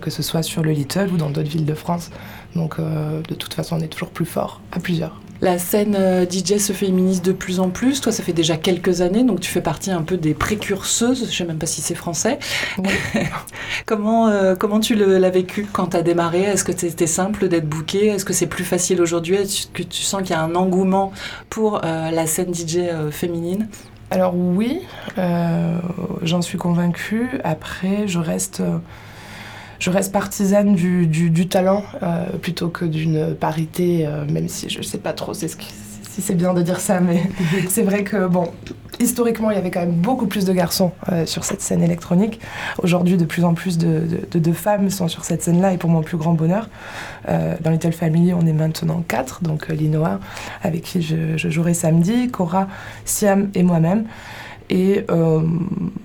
que 0.00 0.10
ce 0.10 0.22
soit 0.22 0.42
sur 0.42 0.62
le 0.62 0.70
Little 0.70 1.10
ou 1.12 1.16
dans 1.16 1.30
d'autres 1.30 1.50
villes 1.50 1.66
de 1.66 1.74
France. 1.74 2.10
Donc 2.54 2.78
de 2.78 3.34
toute 3.34 3.54
façon 3.54 3.78
on 3.78 3.80
est 3.80 3.88
toujours 3.88 4.10
plus 4.10 4.26
fort 4.26 4.60
à 4.70 4.78
plusieurs. 4.78 5.20
La 5.40 5.58
scène 5.58 5.96
euh, 5.98 6.24
DJ 6.24 6.58
se 6.58 6.72
féminise 6.72 7.22
de 7.22 7.32
plus 7.32 7.60
en 7.60 7.70
plus. 7.70 8.00
Toi, 8.00 8.12
ça 8.12 8.22
fait 8.22 8.32
déjà 8.32 8.56
quelques 8.56 9.00
années, 9.00 9.22
donc 9.22 9.40
tu 9.40 9.50
fais 9.50 9.60
partie 9.60 9.90
un 9.90 10.02
peu 10.02 10.16
des 10.16 10.34
précurseuses. 10.34 11.20
Je 11.20 11.26
ne 11.26 11.30
sais 11.30 11.44
même 11.44 11.58
pas 11.58 11.66
si 11.66 11.82
c'est 11.82 11.94
français. 11.94 12.38
comment, 13.86 14.28
euh, 14.28 14.54
comment 14.54 14.80
tu 14.80 14.94
l'as 14.94 15.30
vécu 15.30 15.66
quand 15.70 15.88
tu 15.88 15.96
as 15.96 16.02
démarré? 16.02 16.42
Est-ce 16.42 16.64
que 16.64 16.76
c'était 16.76 17.06
simple 17.06 17.48
d'être 17.48 17.68
booké 17.68 18.06
Est-ce 18.06 18.24
que 18.24 18.32
c'est 18.32 18.46
plus 18.46 18.64
facile 18.64 19.00
aujourd'hui? 19.00 19.36
Est-ce 19.36 19.66
que 19.66 19.82
tu 19.82 20.02
sens 20.02 20.22
qu'il 20.22 20.30
y 20.30 20.34
a 20.34 20.42
un 20.42 20.54
engouement 20.54 21.12
pour 21.50 21.82
euh, 21.84 22.10
la 22.10 22.26
scène 22.26 22.54
DJ 22.54 22.78
féminine? 23.10 23.68
Alors 24.10 24.34
oui, 24.36 24.82
j'en 26.22 26.40
suis 26.40 26.58
convaincue. 26.58 27.28
Après, 27.42 28.06
je 28.06 28.20
reste 28.20 28.62
je 29.78 29.90
reste 29.90 30.12
partisane 30.12 30.74
du, 30.74 31.06
du, 31.06 31.48
talent 31.48 31.82
euh, 32.02 32.26
plutôt 32.40 32.68
que 32.68 32.84
d'une 32.84 33.34
parité, 33.34 34.06
euh, 34.06 34.24
même 34.26 34.48
si 34.48 34.68
je 34.68 34.78
ne 34.78 34.82
sais 34.82 34.98
pas 34.98 35.12
trop 35.12 35.34
si 35.34 35.48
c'est 36.22 36.34
bien 36.34 36.54
de 36.54 36.62
dire 36.62 36.80
ça, 36.80 37.00
mais 37.00 37.22
c'est 37.68 37.82
vrai 37.82 38.02
que, 38.02 38.26
bon, 38.26 38.50
historiquement, 38.98 39.50
il 39.50 39.56
y 39.56 39.58
avait 39.58 39.70
quand 39.70 39.80
même 39.80 39.92
beaucoup 39.92 40.26
plus 40.26 40.46
de 40.46 40.52
garçons 40.54 40.92
euh, 41.12 41.26
sur 41.26 41.44
cette 41.44 41.60
scène 41.60 41.82
électronique. 41.82 42.40
Aujourd'hui, 42.82 43.18
de 43.18 43.26
plus 43.26 43.44
en 43.44 43.52
plus 43.52 43.76
de, 43.76 44.02
de, 44.32 44.52
femmes 44.52 44.88
sont 44.88 45.08
sur 45.08 45.26
cette 45.26 45.42
scène-là, 45.42 45.74
et 45.74 45.76
pour 45.76 45.90
mon 45.90 46.00
plus 46.00 46.16
grand 46.16 46.32
bonheur, 46.32 46.70
dans 47.28 47.70
Little 47.70 47.92
Family, 47.92 48.32
on 48.32 48.46
est 48.46 48.52
maintenant 48.52 49.04
quatre, 49.06 49.42
donc 49.42 49.68
Linoa, 49.68 50.20
avec 50.62 50.82
qui 50.82 51.02
je, 51.02 51.36
je 51.36 51.50
jouerai 51.50 51.74
samedi, 51.74 52.28
Cora, 52.30 52.68
Siam 53.04 53.50
et 53.54 53.62
moi-même. 53.62 54.06
Et 54.68 55.04
euh, 55.10 55.42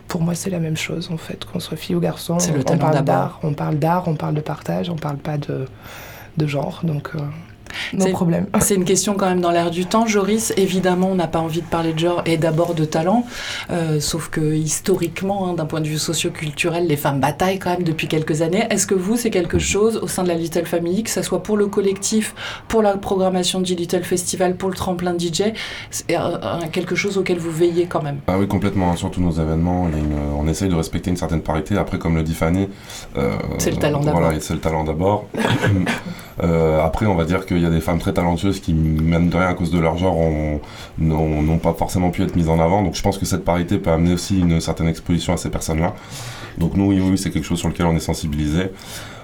pour 0.07 0.21
moi, 0.21 0.35
c'est 0.35 0.49
la 0.49 0.59
même 0.59 0.77
chose, 0.77 1.09
en 1.11 1.17
fait, 1.17 1.45
qu'on 1.45 1.59
soit 1.59 1.77
fille 1.77 1.95
ou 1.95 1.99
garçon. 1.99 2.39
C'est 2.39 2.51
le 2.51 2.59
on 2.67 2.77
parle 2.77 3.03
d'art, 3.03 3.39
on 3.43 3.53
parle 3.53 3.77
d'art, 3.77 4.07
on 4.07 4.15
parle 4.15 4.35
de 4.35 4.41
partage, 4.41 4.89
on 4.89 4.95
parle 4.95 5.17
pas 5.17 5.37
de, 5.37 5.65
de 6.37 6.47
genre. 6.47 6.81
Donc, 6.83 7.09
euh, 7.15 7.19
C'est 8.59 8.75
une 8.75 8.85
question 8.85 9.15
quand 9.15 9.27
même 9.27 9.41
dans 9.41 9.51
l'air 9.51 9.71
du 9.71 9.85
temps. 9.85 10.05
Joris, 10.05 10.53
évidemment, 10.57 11.09
on 11.11 11.15
n'a 11.15 11.27
pas 11.27 11.39
envie 11.39 11.61
de 11.61 11.67
parler 11.67 11.93
de 11.93 11.99
genre 11.99 12.21
et 12.25 12.37
d'abord 12.37 12.73
de 12.73 12.85
talent, 12.85 13.25
euh, 13.69 13.99
sauf 13.99 14.29
que 14.29 14.53
historiquement, 14.53 15.47
hein, 15.47 15.53
d'un 15.53 15.65
point 15.65 15.81
de 15.81 15.87
vue 15.87 15.97
socio-culturel, 15.97 16.87
les 16.87 16.97
femmes 16.97 17.19
bataillent 17.19 17.59
quand 17.59 17.71
même 17.71 17.83
depuis 17.83 18.07
quelques 18.07 18.41
années. 18.41 18.65
Est-ce 18.69 18.87
que 18.87 18.95
vous, 18.95 19.17
c'est 19.17 19.29
quelque 19.29 19.59
chose 19.59 19.97
au 19.97 20.07
sein 20.07 20.23
de 20.23 20.27
la 20.27 20.35
Little 20.35 20.65
Family, 20.65 21.03
que 21.03 21.09
ce 21.09 21.21
soit 21.21 21.43
pour 21.43 21.57
le 21.57 21.67
collectif, 21.67 22.33
pour 22.67 22.81
la 22.81 22.97
programmation 22.97 23.61
du 23.61 23.75
Little 23.75 24.03
Festival, 24.03 24.55
pour 24.55 24.69
le 24.69 24.75
tremplin 24.75 25.13
DJ, 25.17 25.53
c'est 25.89 26.17
quelque 26.71 26.95
chose 26.95 27.17
auquel 27.17 27.37
vous 27.37 27.51
veillez 27.51 27.85
quand 27.85 28.01
même? 28.01 28.19
Ah 28.27 28.37
oui, 28.37 28.47
complètement. 28.47 28.91
Hein, 28.91 28.95
sur 28.95 29.11
tous 29.11 29.21
nos 29.21 29.31
événements, 29.31 29.87
on 30.37 30.47
essaye 30.47 30.69
de 30.69 30.75
respecter 30.75 31.09
une 31.09 31.17
certaine 31.17 31.41
parité. 31.41 31.77
Après, 31.77 31.99
comme 31.99 32.15
le 32.15 32.23
dit 32.23 32.33
Fanny, 32.33 32.67
euh, 33.17 33.33
c'est 33.57 33.71
le 33.71 33.77
talent 33.77 33.99
d'abord. 33.99 34.21
Voilà, 34.21 34.39
c'est 34.39 34.53
le 34.53 34.59
talent 34.59 34.83
d'abord. 34.83 35.27
Euh, 36.43 36.83
après, 36.83 37.05
on 37.05 37.15
va 37.15 37.25
dire 37.25 37.45
qu'il 37.45 37.59
y 37.59 37.65
a 37.65 37.69
des 37.69 37.81
femmes 37.81 37.99
très 37.99 38.13
talentueuses 38.13 38.59
qui, 38.59 38.73
même 38.73 39.29
de 39.29 39.37
rien 39.37 39.47
à 39.47 39.53
cause 39.53 39.71
de 39.71 39.79
leur 39.79 39.97
genre, 39.97 40.17
n'ont 40.97 41.57
pas 41.57 41.73
forcément 41.73 42.09
pu 42.09 42.23
être 42.23 42.35
mises 42.35 42.49
en 42.49 42.59
avant. 42.59 42.83
Donc 42.83 42.95
je 42.95 43.01
pense 43.01 43.17
que 43.17 43.25
cette 43.25 43.43
parité 43.45 43.77
peut 43.77 43.91
amener 43.91 44.13
aussi 44.13 44.39
une 44.39 44.59
certaine 44.61 44.87
exposition 44.87 45.33
à 45.33 45.37
ces 45.37 45.49
personnes-là. 45.49 45.93
Donc 46.57 46.75
nous, 46.75 46.91
oui, 46.91 47.17
c'est 47.17 47.31
quelque 47.31 47.45
chose 47.45 47.59
sur 47.59 47.69
lequel 47.69 47.85
on 47.85 47.95
est 47.95 47.99
sensibilisé. 47.99 48.71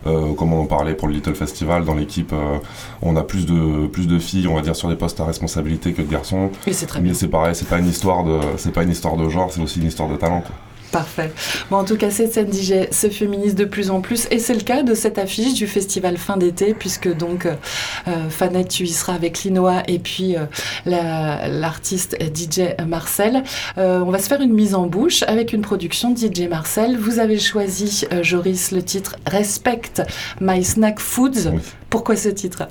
Euh, 0.06 0.34
comme 0.36 0.54
on 0.54 0.62
en 0.62 0.66
parlait 0.66 0.94
pour 0.94 1.08
le 1.08 1.16
Little 1.16 1.36
Festival, 1.36 1.84
dans 1.84 1.96
l'équipe, 1.96 2.32
euh, 2.32 2.58
on 3.02 3.16
a 3.16 3.24
plus 3.24 3.46
de, 3.46 3.88
plus 3.88 4.08
de 4.08 4.20
filles, 4.20 4.48
on 4.48 4.56
va 4.56 4.62
dire, 4.62 4.76
sur 4.76 4.88
des 4.90 4.96
postes 4.96 5.20
à 5.20 5.26
responsabilité 5.26 5.92
que 5.92 6.02
de 6.02 6.10
garçons. 6.10 6.52
Mais 6.66 6.74
c'est 6.74 6.86
très 6.86 7.02
Mais 7.02 7.14
c'est 7.14 7.28
pareil, 7.28 7.56
c'est 7.56 7.68
pas 7.68 7.80
une 7.80 7.88
histoire 7.88 8.24
de, 8.24 8.40
c'est 8.58 8.72
pas 8.72 8.84
une 8.84 8.92
histoire 8.92 9.18
de 9.18 9.28
genre, 9.28 9.52
c'est 9.52 9.62
aussi 9.62 9.80
une 9.80 9.88
histoire 9.88 10.08
de 10.08 10.16
talent. 10.16 10.44
Parfait. 10.92 11.32
Bon, 11.70 11.78
en 11.78 11.84
tout 11.84 11.98
cas, 11.98 12.10
cette 12.10 12.34
scène 12.34 12.52
DJ 12.52 12.92
se 12.92 13.10
féminise 13.10 13.56
de 13.56 13.66
plus 13.66 13.92
en 13.92 14.02
plus 14.02 14.28
et 14.32 14.40
c'est 14.40 14.54
le 14.54 14.62
cas 14.62 14.84
de 14.84 14.94
cette 14.94 15.18
affiche 15.18 15.54
du 15.54 15.68
festival 15.68 16.18
fin 16.18 16.38
d'été 16.38 16.74
puisque 16.74 17.14
donc 17.14 17.46
euh, 17.46 18.30
Fanette, 18.30 18.70
tu 18.70 18.84
y 18.84 18.90
seras 18.90 19.14
avec 19.14 19.44
Linoa 19.44 19.84
et 19.88 20.00
puis 20.00 20.36
euh, 20.38 20.46
l'artiste 20.86 22.18
DJ 22.22 22.76
Marcel. 22.88 23.44
Euh, 23.78 24.02
on 24.06 24.12
va 24.12 24.20
se 24.20 24.28
faire 24.28 24.42
une 24.42 24.54
mise 24.54 24.76
en 24.76 24.88
bouche 24.88 25.24
avec 25.24 25.54
une 25.54 25.62
production 25.62 26.16
DJ 26.16 26.48
Marcel. 26.50 26.98
Vous 26.98 27.20
avez 27.20 27.40
choisi, 27.40 28.06
euh, 28.12 28.24
Joris, 28.24 28.72
le 28.72 28.84
titre 28.84 29.16
Respect 29.26 30.04
My 30.40 30.64
Snack 30.64 31.00
Foods. 31.00 31.52
Pourquoi 31.90 32.16
ce 32.16 32.30
titre? 32.30 32.68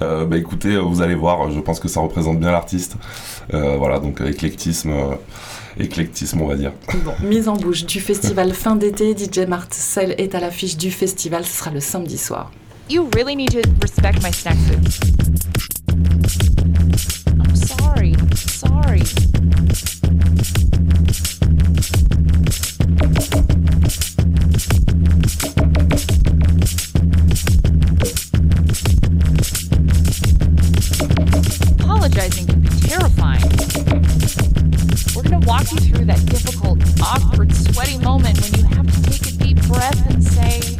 Bah, 0.00 0.26
Écoutez, 0.36 0.76
vous 0.76 1.02
allez 1.02 1.14
voir, 1.14 1.50
je 1.50 1.60
pense 1.60 1.80
que 1.80 1.88
ça 1.88 2.00
représente 2.00 2.38
bien 2.38 2.52
l'artiste. 2.52 2.96
voilà, 3.50 3.98
donc 3.98 4.20
éclectisme 4.20 4.92
éclectisme, 5.80 6.40
on 6.40 6.46
va 6.46 6.56
dire. 6.56 6.72
Bon, 7.04 7.12
mise 7.22 7.48
en 7.48 7.56
bouche 7.56 7.84
du 7.84 8.00
festival 8.00 8.52
fin 8.52 8.76
d'été. 8.76 9.16
DJ 9.16 9.40
Marcel 9.46 10.14
est 10.18 10.34
à 10.34 10.40
l'affiche 10.40 10.76
du 10.76 10.90
festival. 10.90 11.44
Ce 11.44 11.58
sera 11.58 11.70
le 11.70 11.80
samedi 11.80 12.18
soir. 12.18 12.50
You 12.88 13.08
really 13.14 13.36
need 13.36 13.52
to 13.52 13.60
respect 13.80 14.22
my 14.22 14.32
snack 14.32 14.56
food. 14.56 14.88
I'm 17.38 17.56
sorry. 17.56 18.14
Sorry. 18.34 19.02
Walk 35.60 35.72
you 35.72 35.80
through 35.80 36.04
that 36.06 36.24
difficult, 36.26 36.78
awkward, 37.02 37.54
sweaty 37.54 37.98
moment 37.98 38.40
when 38.40 38.60
you 38.60 38.64
have 38.76 38.86
to 38.86 39.02
take 39.02 39.26
a 39.26 39.36
deep 39.36 39.60
breath 39.66 40.10
and 40.10 40.24
say, 40.24 40.79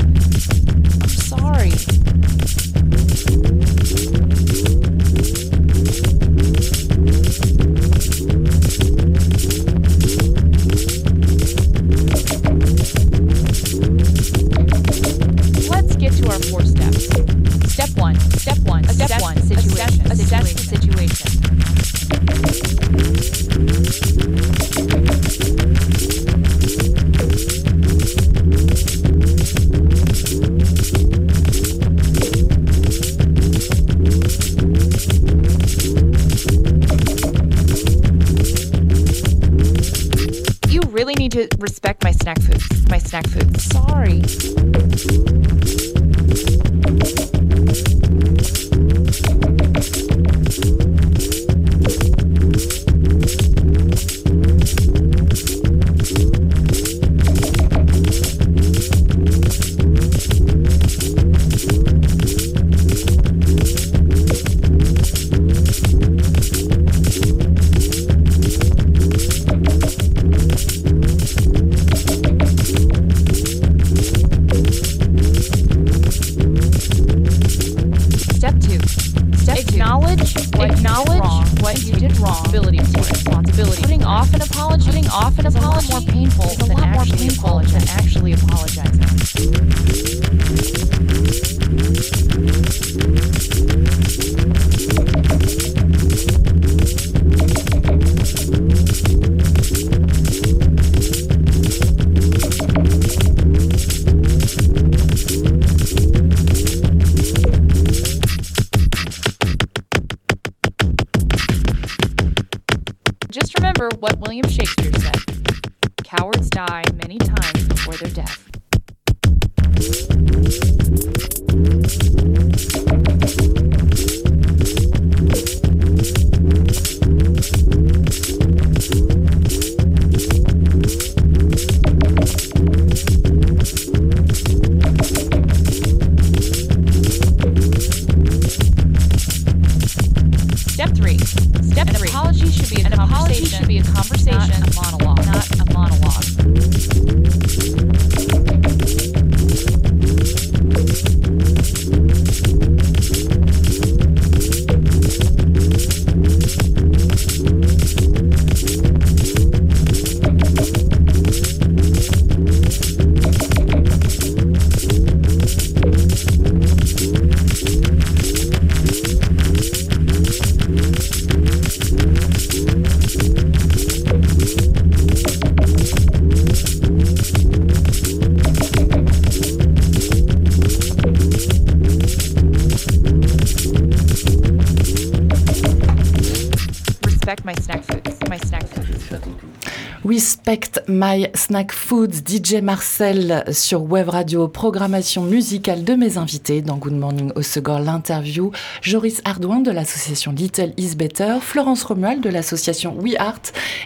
My 191.02 191.28
Snack 191.32 191.72
Foods, 191.72 192.20
DJ 192.28 192.56
Marcel 192.56 193.44
sur 193.52 193.90
Web 193.90 194.10
Radio, 194.10 194.48
programmation 194.48 195.22
musicale 195.22 195.82
de 195.82 195.94
mes 195.94 196.18
invités 196.18 196.60
dans 196.60 196.76
Good 196.76 196.92
Morning 196.92 197.32
au 197.36 197.78
l'interview, 197.78 198.50
Joris 198.82 199.22
Ardouin 199.24 199.60
de 199.60 199.70
l'association 199.70 200.32
Little 200.32 200.74
Is 200.76 200.96
Better, 200.96 201.36
Florence 201.40 201.84
Romuald 201.84 202.20
de 202.20 202.28
l'association 202.28 202.98
We 202.98 203.14
Art 203.18 203.40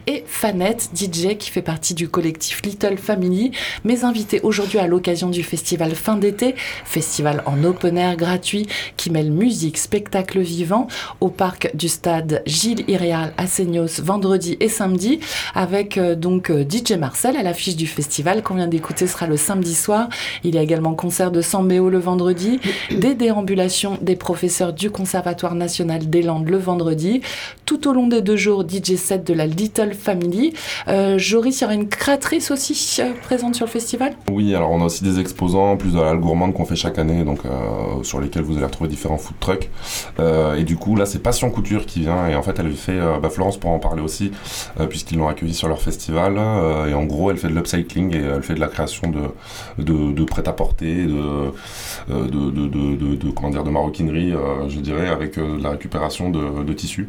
et 0.09 0.25
Fanette, 0.27 0.91
DJ 0.93 1.37
qui 1.39 1.53
fait 1.53 1.63
partie 1.63 1.95
du 1.95 2.09
collectif 2.09 2.63
Little 2.63 2.99
Family. 2.99 3.53
Mes 3.85 4.03
invités 4.03 4.41
aujourd'hui 4.41 4.81
à 4.81 4.89
l'occasion 4.89 5.31
du 5.31 5.45
festival 5.45 5.95
fin 5.95 6.17
d'été, 6.17 6.57
festival 6.85 7.45
en 7.47 7.63
open 7.63 7.97
air 7.97 8.17
gratuit 8.17 8.67
qui 8.97 9.11
mêle 9.11 9.31
musique, 9.31 9.79
spectacle 9.79 10.41
vivant 10.41 10.89
au 11.21 11.29
parc 11.29 11.71
du 11.77 11.89
stade 11.89 12.43
Gilles 12.45 12.83
Irial 12.89 13.33
à 13.37 13.47
Seignos 13.47 14.01
vendredi 14.03 14.57
et 14.59 14.69
samedi 14.69 15.21
avec 15.55 15.97
euh, 15.97 16.17
donc 16.17 16.51
euh, 16.51 16.65
DJ 16.69 16.95
Marcel 16.95 17.04
à 17.05 17.43
l'affiche 17.43 17.77
du 17.77 17.87
festival 17.87 18.43
qu'on 18.43 18.55
vient 18.55 18.67
d'écouter 18.67 19.07
sera 19.07 19.27
le 19.27 19.37
samedi 19.37 19.75
soir. 19.75 20.09
Il 20.43 20.55
y 20.55 20.59
a 20.59 20.63
également 20.63 20.95
concert 20.95 21.31
de 21.31 21.41
Sambéo 21.41 21.91
le 21.91 21.99
vendredi, 21.99 22.61
des 22.91 23.15
déambulations 23.15 23.99
des 24.01 24.17
professeurs 24.17 24.73
du 24.73 24.91
Conservatoire 24.91 25.55
national 25.55 26.09
des 26.09 26.23
Landes 26.23 26.49
le 26.49 26.57
vendredi. 26.57 27.21
Tout 27.67 27.89
au 27.89 27.93
long 27.93 28.07
des 28.07 28.23
deux 28.23 28.37
jours, 28.37 28.65
DJ 28.67 28.97
set 28.97 29.27
de 29.27 29.35
la 29.35 29.47
Little 29.47 29.93
Family. 29.95 30.55
Euh, 30.89 31.19
Joris, 31.19 31.61
il 31.61 31.63
y 31.63 31.65
aura 31.65 31.75
une 31.75 31.89
créatrice 31.89 32.51
aussi 32.51 32.97
euh, 33.01 33.13
présente 33.23 33.55
sur 33.55 33.67
le 33.67 33.71
festival? 33.71 34.15
Oui, 34.31 34.55
alors 34.55 34.71
on 34.71 34.81
a 34.81 34.87
aussi 34.87 35.05
des 35.05 35.21
exposants, 35.21 35.77
plus 35.77 35.93
de 35.93 36.01
la 36.01 36.15
gourmande 36.17 36.55
qu'on 36.55 36.65
fait 36.65 36.77
chaque 36.77 36.99
année, 36.99 37.25
donc 37.25 37.41
euh, 37.45 38.03
sur 38.03 38.21
lesquels 38.21 38.43
vous 38.43 38.57
allez 38.57 38.67
retrouver 38.67 38.89
différents 38.89 39.19
food 39.19 39.37
trucks. 39.41 39.71
Et 40.57 40.65
du 40.65 40.77
coup, 40.77 40.97
là, 40.97 41.07
c'est 41.07 41.19
Passion 41.19 41.51
Couture 41.51 41.87
qui 41.87 42.01
vient, 42.01 42.29
et 42.29 42.35
en 42.35 42.43
fait, 42.43 42.59
elle 42.59 42.73
fait, 42.73 42.99
bah, 43.21 43.29
Florence 43.31 43.57
pourra 43.57 43.75
en 43.75 43.79
parler 43.79 44.03
aussi, 44.03 44.31
puisqu'ils 44.89 45.19
l'ont 45.19 45.29
accueilli 45.29 45.55
sur 45.55 45.69
leur 45.69 45.81
festival. 45.81 46.39
Et 46.95 46.97
en 46.97 47.05
gros, 47.05 47.31
elle 47.31 47.37
fait 47.37 47.49
de 47.49 47.55
l'upcycling 47.55 48.15
et 48.15 48.21
elle 48.21 48.43
fait 48.43 48.55
de 48.55 48.61
la 48.61 48.69
création 48.69 49.11
de, 49.11 50.13
de, 50.13 50.25
prêt-à-porter, 50.25 51.07
de, 51.07 51.53
euh, 52.11 52.29
de, 52.29 53.71
maroquinerie, 53.71 54.33
euh, 54.33 54.69
je 54.69 54.79
dirais, 54.79 55.09
avec 55.09 55.39
euh, 55.39 55.59
la 55.61 55.71
récupération 55.71 56.31
de 56.31 56.73
tissus. 56.73 57.09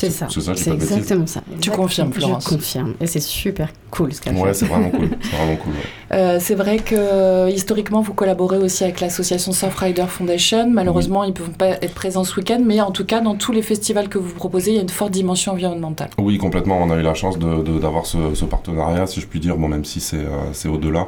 C'est 0.00 0.10
ça. 0.10 0.26
C'est 0.30 0.40
ça, 0.40 0.72
exactement 0.74 1.26
ça. 1.26 1.42
Tu 1.60 1.70
confirmes, 1.70 2.12
Florence 2.12 2.44
Je 2.44 2.54
confirme. 2.56 2.94
Et 3.00 3.06
c'est 3.06 3.20
super 3.20 3.68
cool 3.90 4.12
ce 4.14 4.20
qu'elle 4.20 4.34
Ouais, 4.36 4.48
fait. 4.48 4.54
c'est 4.54 4.66
vraiment 4.66 4.90
cool. 4.90 5.08
C'est 5.22 5.36
vraiment 5.36 5.56
cool. 5.56 5.72
ouais. 5.72 5.78
Euh, 6.12 6.38
c'est 6.40 6.54
vrai 6.56 6.78
que 6.78 6.94
euh, 6.96 7.48
historiquement, 7.50 8.00
vous 8.00 8.14
collaborez 8.14 8.58
aussi 8.58 8.82
avec 8.82 9.00
l'association 9.00 9.52
Surfrider 9.52 10.06
Foundation. 10.08 10.68
Malheureusement, 10.70 11.22
ils 11.24 11.28
ne 11.28 11.34
peuvent 11.34 11.50
pas 11.50 11.68
être 11.68 11.94
présents 11.94 12.24
ce 12.24 12.34
week-end, 12.36 12.60
mais 12.64 12.80
en 12.80 12.90
tout 12.90 13.04
cas, 13.04 13.20
dans 13.20 13.36
tous 13.36 13.52
les 13.52 13.62
festivals 13.62 14.08
que 14.08 14.18
vous 14.18 14.34
proposez, 14.34 14.72
il 14.72 14.76
y 14.76 14.78
a 14.78 14.82
une 14.82 14.88
forte 14.88 15.12
dimension 15.12 15.52
environnementale. 15.52 16.10
Oui, 16.18 16.38
complètement. 16.38 16.78
On 16.82 16.90
a 16.90 16.96
eu 16.96 17.02
la 17.02 17.14
chance 17.14 17.38
de- 17.38 17.62
de- 17.62 17.78
d'avoir 17.78 18.06
ce, 18.06 18.34
ce 18.34 18.44
partenariat, 18.44 19.06
si 19.06 19.20
je 19.20 19.26
puis 19.26 19.38
dire, 19.40 19.56
bon, 19.56 19.68
même 19.68 19.84
si 19.84 20.00
c'est 20.00 20.16
euh, 20.16 20.52
c'est 20.52 20.68
au-delà, 20.68 21.06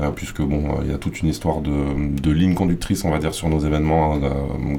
euh, 0.00 0.10
puisque 0.10 0.42
bon, 0.42 0.64
euh, 0.68 0.82
il 0.84 0.90
y 0.90 0.94
a 0.94 0.98
toute 0.98 1.20
une 1.22 1.28
histoire 1.28 1.60
de, 1.60 1.72
de 2.20 2.30
ligne 2.30 2.54
conductrice, 2.54 3.04
on 3.04 3.10
va 3.10 3.18
dire, 3.18 3.34
sur 3.34 3.48
nos 3.48 3.58
événements 3.60 4.14
euh, 4.22 4.28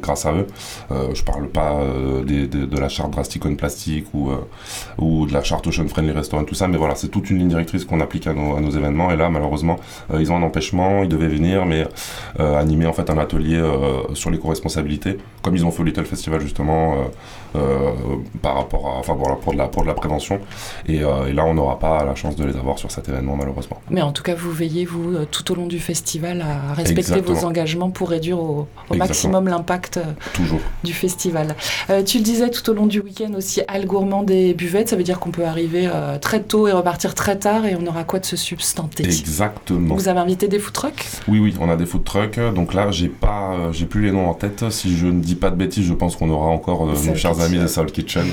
grâce 0.02 0.26
à 0.26 0.34
eux. 0.34 0.48
Euh, 0.92 1.10
je 1.14 1.24
parle 1.24 1.48
pas 1.50 1.74
euh, 1.82 2.24
des- 2.24 2.48
des- 2.48 2.66
de 2.68 2.78
la 2.78 2.88
charte 2.90 3.12
drastique 3.12 3.46
plastique 3.58 4.08
ou, 4.14 4.32
euh, 4.32 4.38
ou 4.98 5.26
de 5.26 5.34
la 5.34 5.44
charte 5.44 5.68
Ocean 5.68 5.88
Friendly 5.88 6.12
Restaurant, 6.12 6.44
tout 6.44 6.56
ça, 6.56 6.68
mais 6.68 6.78
voilà, 6.78 6.96
c'est 6.96 7.10
toute 7.10 7.30
une 7.30 7.40
ligne 7.40 7.50
directrice 7.50 7.86
qu'on 7.86 8.00
applique 8.00 8.28
à 8.28 8.34
nos, 8.34 8.56
à 8.56 8.62
nos 8.62 8.72
événements. 8.72 9.12
Et 9.12 9.16
là, 9.16 9.30
malheureusement, 9.30 9.78
euh, 10.14 10.22
ils 10.22 10.32
ont 10.32 10.38
un 10.38 10.44
empêchement, 10.44 11.04
ils 11.04 11.10
devaient 11.10 11.28
venir, 11.28 11.66
mais 11.66 11.88
euh, 12.40 12.58
animer 12.58 12.86
en 12.86 12.94
fait 12.94 13.10
un 13.10 13.18
atelier 13.18 13.62
sur 14.14 14.30
l'éco-responsabilité, 14.30 15.18
comme 15.42 15.56
ils 15.56 15.66
ont 15.66 15.72
fait 15.72 15.82
au 15.82 15.86
Little 15.86 16.06
Festival 16.06 16.42
justement. 16.42 16.96
euh, 17.56 17.92
par 18.42 18.56
rapport 18.56 18.88
à, 18.88 19.00
enfin 19.00 19.14
voilà, 19.14 19.36
pour 19.36 19.54
de 19.54 19.58
la, 19.58 19.68
pour 19.68 19.84
de 19.84 19.88
la 19.88 19.94
prévention. 19.94 20.40
Et, 20.88 21.04
euh, 21.04 21.28
et 21.28 21.34
là, 21.34 21.46
on 21.46 21.54
n'aura 21.54 21.80
pas 21.80 22.04
la 22.04 22.16
chance 22.16 22.36
de 22.36 22.44
les 22.46 22.56
avoir 22.56 22.78
sur 22.80 22.92
cet 22.92 23.08
événement, 23.10 23.36
malheureusement. 23.36 23.82
Mais 23.90 24.02
en 24.02 24.12
tout 24.12 24.24
cas, 24.24 24.36
vous 24.36 24.52
veillez, 24.52 24.86
vous, 24.86 25.26
tout 25.32 25.52
au 25.52 25.56
long 25.56 25.68
du 25.68 25.80
festival, 25.80 26.42
à 26.42 26.74
respecter 26.74 27.00
Exactement. 27.00 27.40
vos 27.40 27.46
engagements 27.46 27.90
pour 27.90 28.10
réduire 28.10 28.40
au, 28.40 28.68
maximum 28.96 29.48
l'impact 29.48 30.00
du 30.84 30.94
festival. 30.94 31.56
Euh, 31.90 32.04
tu 32.04 32.18
le 32.18 32.24
disais 32.24 32.50
tout 32.50 32.70
au 32.70 32.74
long 32.74 32.86
du 32.86 33.00
week-end 33.00 33.35
aussi, 33.36 33.62
Al 33.68 33.86
Gourmand 33.86 34.24
des 34.24 34.54
buvettes, 34.54 34.90
ça 34.90 34.96
veut 34.96 35.04
dire 35.04 35.20
qu'on 35.20 35.32
peut 35.32 35.46
arriver 35.46 35.88
euh, 35.94 36.18
très 36.18 36.42
tôt 36.42 36.68
et 36.68 36.72
repartir 36.72 37.14
très 37.16 37.38
tard 37.38 37.66
et 37.66 37.76
on 37.76 37.86
aura 37.88 38.04
quoi 38.04 38.20
de 38.20 38.26
se 38.26 38.36
substanter 38.36 39.04
Exactement. 39.06 39.96
Vous 39.96 40.08
avez 40.08 40.20
invité 40.20 40.48
des 40.48 40.60
food 40.60 40.74
trucks? 40.74 41.06
Oui, 41.28 41.40
oui, 41.40 41.54
on 41.60 41.70
a 41.70 41.76
des 41.76 41.86
food 41.86 42.04
trucks. 42.04 42.40
Donc 42.54 42.74
là, 42.74 42.92
j'ai 42.92 43.10
pas, 43.10 43.54
euh, 43.54 43.72
j'ai 43.72 43.86
plus 43.86 44.02
les 44.02 44.12
noms 44.12 44.28
en 44.30 44.34
tête. 44.34 44.70
Si 44.72 44.96
je 44.98 45.08
ne 45.08 45.20
dis 45.22 45.36
pas 45.36 45.50
de 45.50 45.56
bêtises, 45.56 45.86
je 45.86 45.94
pense 45.94 46.16
qu'on 46.16 46.30
aura 46.30 46.48
encore 46.48 46.84
euh, 46.90 46.94
nos 46.94 47.16
chers 47.16 47.32
Kitchen. 47.32 47.46
amis 47.46 47.58
de 47.60 47.68
Soul 47.68 47.92
Kitchen. 47.92 48.26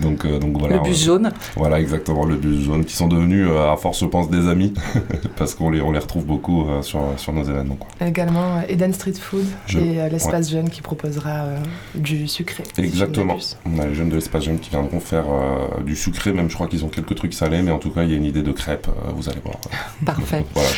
donc, 0.00 0.24
euh, 0.24 0.38
donc 0.38 0.58
voilà. 0.58 0.76
Le 0.76 0.82
bus 0.82 1.04
jaune. 1.04 1.30
Voilà, 1.56 1.80
exactement, 1.80 2.24
le 2.24 2.36
bus 2.36 2.64
jaune, 2.64 2.84
qui 2.84 2.94
sont 2.96 3.08
devenus, 3.08 3.46
euh, 3.50 3.72
à 3.72 3.76
force, 3.76 4.00
je 4.00 4.06
pense, 4.06 4.30
des 4.30 4.48
amis, 4.48 4.72
parce 5.36 5.54
qu'on 5.54 5.70
les, 5.70 5.80
on 5.80 5.92
les 5.92 5.98
retrouve 5.98 6.24
beaucoup 6.24 6.68
euh, 6.68 6.82
sur, 6.82 7.00
sur 7.16 7.32
nos 7.32 7.44
événements. 7.44 7.76
Quoi. 7.76 8.06
Également 8.06 8.60
Eden 8.68 8.92
Street 8.92 9.12
Food 9.12 9.44
Je- 9.66 9.78
et 9.78 10.00
euh, 10.00 10.08
l'espace 10.08 10.50
jeune 10.50 10.70
qui 10.70 10.82
proposera 10.82 11.30
euh, 11.44 11.58
du 11.94 12.28
sucré. 12.28 12.64
Exactement. 12.78 13.36
On 13.66 13.78
a 13.78 13.86
les 13.86 13.94
jeunes 13.94 14.08
de 14.08 14.20
l'espace 14.22 14.44
jeune 14.44 14.60
qui 14.60 14.70
viendront 14.70 15.00
faire 15.00 15.24
euh, 15.28 15.82
du 15.82 15.96
sucré, 15.96 16.32
même 16.32 16.48
je 16.48 16.54
crois 16.54 16.68
qu'ils 16.68 16.84
ont 16.84 16.88
quelques 16.88 17.14
trucs 17.16 17.34
salés, 17.34 17.60
mais 17.60 17.72
en 17.72 17.78
tout 17.78 17.90
cas, 17.90 18.04
il 18.04 18.10
y 18.10 18.14
a 18.14 18.16
une 18.16 18.24
idée 18.24 18.42
de 18.42 18.52
crêpes, 18.52 18.86
euh, 18.88 19.10
vous 19.14 19.28
allez 19.28 19.40
voir. 19.44 19.56
Parfait. 20.06 20.44
Voilà. 20.54 20.68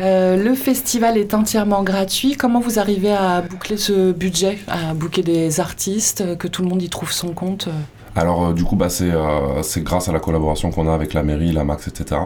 Euh, 0.00 0.36
le 0.36 0.54
festival 0.54 1.18
est 1.18 1.34
entièrement 1.34 1.82
gratuit. 1.82 2.36
Comment 2.36 2.60
vous 2.60 2.78
arrivez 2.78 3.12
à 3.12 3.42
boucler 3.42 3.76
ce 3.76 4.12
budget, 4.12 4.58
à 4.68 4.94
booker 4.94 5.22
des 5.22 5.60
artistes, 5.60 6.36
que 6.38 6.48
tout 6.48 6.62
le 6.62 6.68
monde 6.68 6.82
y 6.82 6.88
trouve 6.88 7.12
son 7.12 7.32
compte 7.32 7.68
Alors 8.14 8.46
euh, 8.48 8.52
du 8.52 8.64
coup 8.64 8.76
bah 8.76 8.88
c'est 8.90 9.10
euh, 9.10 9.62
c'est 9.62 9.82
grâce 9.82 10.08
à 10.08 10.12
la 10.12 10.20
collaboration 10.20 10.70
qu'on 10.70 10.86
a 10.88 10.92
avec 10.94 11.14
la 11.14 11.22
mairie, 11.22 11.52
la 11.52 11.64
Max, 11.64 11.88
etc. 11.88 12.20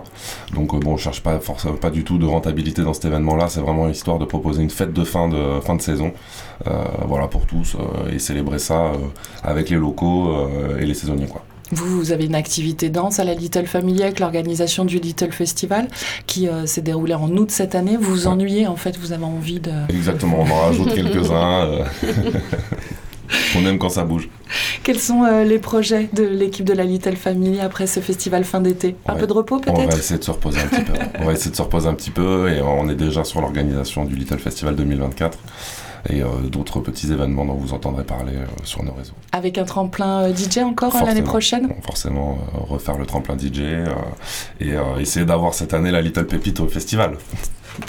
Donc 0.55 0.75
euh, 0.75 0.79
bon 0.79 0.92
on 0.94 0.96
cherche 0.96 1.22
pas 1.22 1.38
forcément 1.38 1.75
pas 1.75 1.90
du 1.90 2.03
tout 2.05 2.18
de 2.18 2.27
rentabilité 2.27 2.83
dans 2.83 2.92
cet 2.92 3.05
événement-là, 3.05 3.49
c'est 3.49 3.61
vraiment 3.61 3.88
histoire 3.88 4.18
de 4.18 4.25
proposer 4.25 4.62
une 4.62 4.70
fête 4.70 4.92
de 4.92 5.05
fin 5.05 5.29
de 5.29 5.61
fin 5.61 5.77
de 5.77 5.83
saison, 5.83 6.12
euh, 6.66 6.85
voilà 7.07 7.29
pour 7.29 7.46
tous 7.46 7.77
et 8.12 8.18
célébrer 8.18 8.59
ça 8.59 8.92
avec 9.44 9.70
les 9.70 9.77
locaux 9.77 10.35
et 10.79 10.87
les 10.87 10.94
saisonniers 10.94 11.27
quoi. 11.27 11.42
Vous, 11.72 11.99
vous 11.99 12.12
avez 12.12 12.27
une 12.27 12.37
activité 12.37 12.90
danse 12.90 13.18
à 13.18 13.25
la 13.25 13.35
Little 13.35 13.66
Family 13.66 14.01
avec 14.05 14.20
l'organisation 14.20 14.85
du 14.85 14.99
Little 15.01 15.33
Festival 15.33 15.88
qui 16.29 16.46
euh, 16.49 16.64
s'est 16.64 16.81
déroulé 16.81 17.14
en 17.14 17.29
août 17.37 17.51
cette 17.51 17.75
année. 17.75 17.96
Vous 17.96 18.14
vous 18.14 18.20
Ouais. 18.22 18.27
ennuyez 18.29 18.66
en 18.68 18.77
fait, 18.77 18.96
vous 18.96 19.11
avez 19.12 19.25
envie 19.25 19.59
de... 19.59 19.72
Exactement, 19.88 20.38
on 20.46 20.49
en 20.49 20.61
rajoute 20.61 20.94
quelques-uns. 20.94 21.64
euh, 21.64 21.85
on 23.57 23.67
aime 23.67 23.79
quand 23.79 23.89
ça 23.91 24.05
bouge. 24.05 24.29
Quels 24.83 24.99
sont 25.01 25.25
euh, 25.25 25.45
les 25.45 25.59
projets 25.59 26.09
de 26.12 26.23
l'équipe 26.25 26.65
de 26.65 26.73
la 26.73 26.85
Little 26.85 27.17
Family 27.17 27.61
après 27.61 27.87
ce 27.87 28.01
festival 28.01 28.45
fin 28.45 28.61
d'été? 28.61 28.97
Un 29.07 29.15
Ouais. 29.15 29.21
peu 29.21 29.27
de 29.27 29.33
repos 29.33 29.61
On 29.67 29.73
va 29.73 29.79
peut-être 29.83 29.99
essayer 29.99 30.19
de 30.19 30.25
se 30.25 30.31
reposer 30.31 30.61
un 30.61 30.67
petit 30.67 30.83
peu. 30.83 30.93
On 31.21 31.25
va 31.25 31.33
essayer 31.33 31.51
de 31.51 31.57
se 31.57 31.62
reposer 31.62 31.89
un 31.89 31.95
petit 31.95 32.11
peu 32.11 32.49
et 32.51 32.61
on 32.62 32.89
est 32.89 32.95
déjà 32.95 33.25
sur 33.25 33.41
l'organisation 33.41 34.05
du 34.05 34.15
Little 34.17 34.39
Festival 34.39 34.77
2024. 34.77 35.39
et 36.09 36.23
euh, 36.23 36.27
d'autres 36.49 36.79
petits 36.81 37.11
événements 37.12 37.45
dont 37.45 37.55
vous 37.55 37.73
entendrez 37.75 38.05
parler 38.05 38.35
euh, 38.37 38.45
sur 38.62 38.85
nos 38.85 38.93
réseaux. 38.93 39.15
Avec 39.33 39.59
un 39.59 39.65
tremplin 39.65 40.33
DJ 40.33 40.59
encore 40.59 40.95
euh, 40.95 41.05
l'année 41.05 41.23
prochaine? 41.23 41.69
Forcément, 41.85 42.39
refaire 42.69 42.97
le 42.97 43.07
tremplin 43.07 43.37
DJ 43.37 43.61
et 44.61 44.75
essayer 45.01 45.27
d'avoir 45.27 45.53
cette 45.55 45.75
année 45.75 45.91
la 45.91 46.01
Little 46.03 46.27
Pépite 46.27 46.61
au 46.61 46.69
festival. 46.69 47.17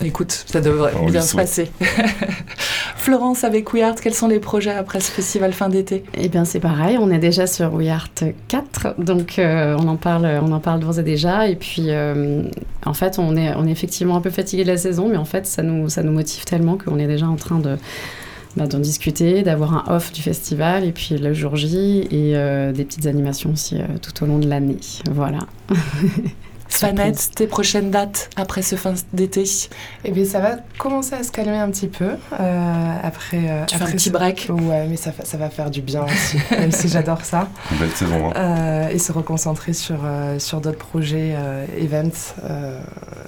Écoute, 0.03 0.45
ça 0.47 0.61
devrait 0.61 0.93
On 1.01 1.07
bien 1.07 1.21
se 1.21 1.35
passer. 1.35 1.71
Florence, 2.97 3.43
avec 3.43 3.73
We 3.73 3.83
Art, 3.83 3.95
quels 3.95 4.13
sont 4.13 4.27
les 4.27 4.39
projets 4.39 4.71
après 4.71 4.99
ce 4.99 5.11
festival 5.11 5.53
fin 5.53 5.69
d'été? 5.69 6.03
Eh 6.13 6.27
bien, 6.27 6.43
c'est 6.45 6.59
pareil, 6.59 6.97
on 6.99 7.09
est 7.09 7.19
déjà 7.19 7.47
sur 7.47 7.73
We 7.73 7.87
Art 7.89 8.09
4, 8.47 8.95
donc 8.97 9.39
euh, 9.39 9.77
on 9.79 9.87
en 9.87 9.95
parle, 9.95 10.25
on 10.41 10.51
en 10.51 10.59
parle 10.59 10.81
d'ores 10.81 10.99
et 10.99 11.03
déjà. 11.03 11.47
Et 11.47 11.55
puis, 11.55 11.85
euh, 11.87 12.43
en 12.85 12.93
fait, 12.93 13.17
on 13.17 13.35
est, 13.37 13.53
on 13.55 13.65
est 13.65 13.71
effectivement 13.71 14.17
un 14.17 14.21
peu 14.21 14.29
fatigué 14.29 14.63
de 14.63 14.71
la 14.71 14.77
saison, 14.77 15.07
mais 15.07 15.17
en 15.17 15.25
fait, 15.25 15.45
ça 15.45 15.63
nous, 15.63 15.87
ça 15.89 16.03
nous 16.03 16.11
motive 16.11 16.43
tellement 16.45 16.77
qu'on 16.77 16.99
est 16.99 17.07
déjà 17.07 17.27
en 17.27 17.37
train 17.37 17.59
de 17.59 17.77
bah, 18.57 18.65
d'en 18.65 18.79
discuter, 18.79 19.43
d'avoir 19.43 19.75
un 19.75 19.95
off 19.95 20.11
du 20.11 20.23
festival, 20.23 20.83
et 20.83 20.91
puis 20.91 21.15
le 21.15 21.31
jour 21.31 21.55
J, 21.55 22.07
et 22.09 22.35
euh, 22.35 22.71
des 22.71 22.85
petites 22.85 23.05
animations 23.05 23.51
aussi 23.51 23.77
euh, 23.77 23.85
tout 24.01 24.23
au 24.23 24.25
long 24.25 24.39
de 24.39 24.47
l'année. 24.47 24.79
Voilà. 25.11 25.39
Fanette, 26.69 27.31
tes 27.35 27.47
prochaines 27.47 27.89
dates 27.91 28.29
après 28.35 28.61
ce 28.61 28.75
fin 28.75 28.93
d'été 29.13 29.43
Eh 30.05 30.11
bien, 30.11 30.25
ça 30.25 30.39
va 30.39 30.57
commencer 30.77 31.15
à 31.15 31.23
se 31.23 31.31
calmer 31.31 31.57
un 31.57 31.69
petit 31.71 31.87
peu 31.87 32.09
euh, 32.39 32.93
après. 33.03 33.37
euh, 33.49 33.65
Tu 33.65 33.75
fais 33.75 33.81
un 33.81 33.85
après 33.85 33.95
petit 33.97 34.09
break 34.09 34.47
Ouais, 34.49 34.85
mais 34.87 34.95
ça, 34.97 35.11
ça 35.23 35.37
va 35.37 35.49
faire 35.49 35.71
du 35.71 35.81
bien 35.81 36.03
aussi, 36.03 36.37
même 36.51 36.71
si 36.71 36.87
j'adore 36.89 37.21
ça. 37.23 37.47
Une 37.71 37.77
belle 37.77 37.91
saison. 37.91 38.29
hein. 38.29 38.33
Euh, 38.35 38.89
et 38.89 38.99
se 38.99 39.11
reconcentrer 39.11 39.73
sur, 39.73 39.97
euh, 40.03 40.37
sur 40.39 40.61
d'autres 40.61 40.77
projets, 40.77 41.33
euh, 41.35 41.65
events, 41.79 42.33
euh, 42.43 42.79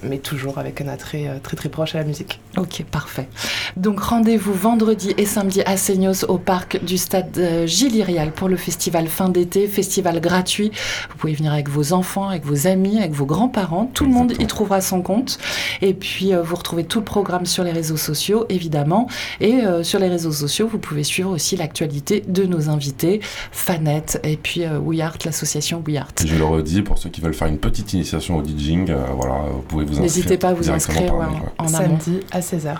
mais 0.02 0.18
toujours 0.18 0.58
avec 0.58 0.80
un 0.80 0.88
attrait 0.88 1.26
euh, 1.26 1.38
très 1.42 1.56
très 1.56 1.68
proche 1.68 1.94
à 1.94 1.98
la 1.98 2.04
musique. 2.04 2.40
Ok, 2.56 2.84
parfait. 2.90 3.28
Donc 3.76 4.00
rendez-vous 4.00 4.52
vendredi 4.54 5.14
et 5.16 5.26
samedi 5.26 5.62
à 5.62 5.76
Seignos 5.76 6.24
au 6.28 6.38
parc 6.38 6.82
du 6.84 6.98
stade 6.98 7.36
euh, 7.38 7.66
Gilles 7.66 7.96
Irial 7.96 8.32
pour 8.32 8.48
le 8.48 8.56
festival 8.56 9.08
fin 9.08 9.28
d'été, 9.28 9.66
festival 9.66 10.20
gratuit. 10.20 10.70
Vous 11.10 11.16
pouvez 11.16 11.34
venir 11.34 11.52
avec 11.52 11.68
vos 11.68 11.92
enfants, 11.92 12.28
avec 12.28 12.44
vos 12.44 12.66
amis, 12.66 12.98
avec 12.98 13.12
vos 13.12 13.26
grands-parents. 13.30 13.90
Tout 13.94 14.04
le 14.04 14.10
monde 14.12 14.34
y 14.38 14.46
trouvera 14.46 14.80
son 14.82 15.00
compte. 15.00 15.38
Et 15.80 15.94
puis 15.94 16.34
euh, 16.34 16.42
vous 16.42 16.56
retrouvez 16.56 16.84
tout 16.84 16.98
le 16.98 17.04
programme 17.04 17.46
sur 17.46 17.64
les 17.64 17.72
réseaux 17.72 17.96
sociaux, 17.96 18.44
évidemment. 18.50 19.08
Et 19.40 19.54
euh, 19.54 19.82
sur 19.82 19.98
les 19.98 20.08
réseaux 20.08 20.32
sociaux, 20.32 20.68
vous 20.70 20.78
pouvez 20.78 21.04
suivre 21.04 21.30
aussi 21.30 21.56
l'actualité 21.56 22.22
de 22.28 22.44
nos 22.44 22.68
invités, 22.68 23.20
Fanette 23.52 24.20
et 24.24 24.36
puis 24.36 24.64
euh, 24.64 24.78
We 24.78 25.00
Art, 25.00 25.16
l'association 25.24 25.82
We 25.86 25.96
Art. 25.96 26.08
Et 26.22 26.26
je 26.26 26.36
le 26.36 26.44
redis, 26.44 26.82
pour 26.82 26.98
ceux 26.98 27.08
qui 27.08 27.20
veulent 27.20 27.34
faire 27.34 27.48
une 27.48 27.58
petite 27.58 27.92
initiation 27.94 28.36
au 28.36 28.44
DJing, 28.44 28.90
euh, 28.90 28.96
voilà, 29.16 29.44
vous 29.52 29.62
pouvez 29.62 29.84
vous 29.84 29.92
inscrire. 29.92 30.02
N'hésitez 30.02 30.36
pas 30.36 30.48
à 30.50 30.54
vous 30.54 30.70
inscrire 30.70 31.06
par 31.06 31.18
ouais, 31.18 31.26
mail, 31.26 31.34
ouais. 31.42 31.48
en 31.58 31.66
amont. 31.74 31.98
Samedi 32.00 32.20
à 32.32 32.40
16h. 32.40 32.76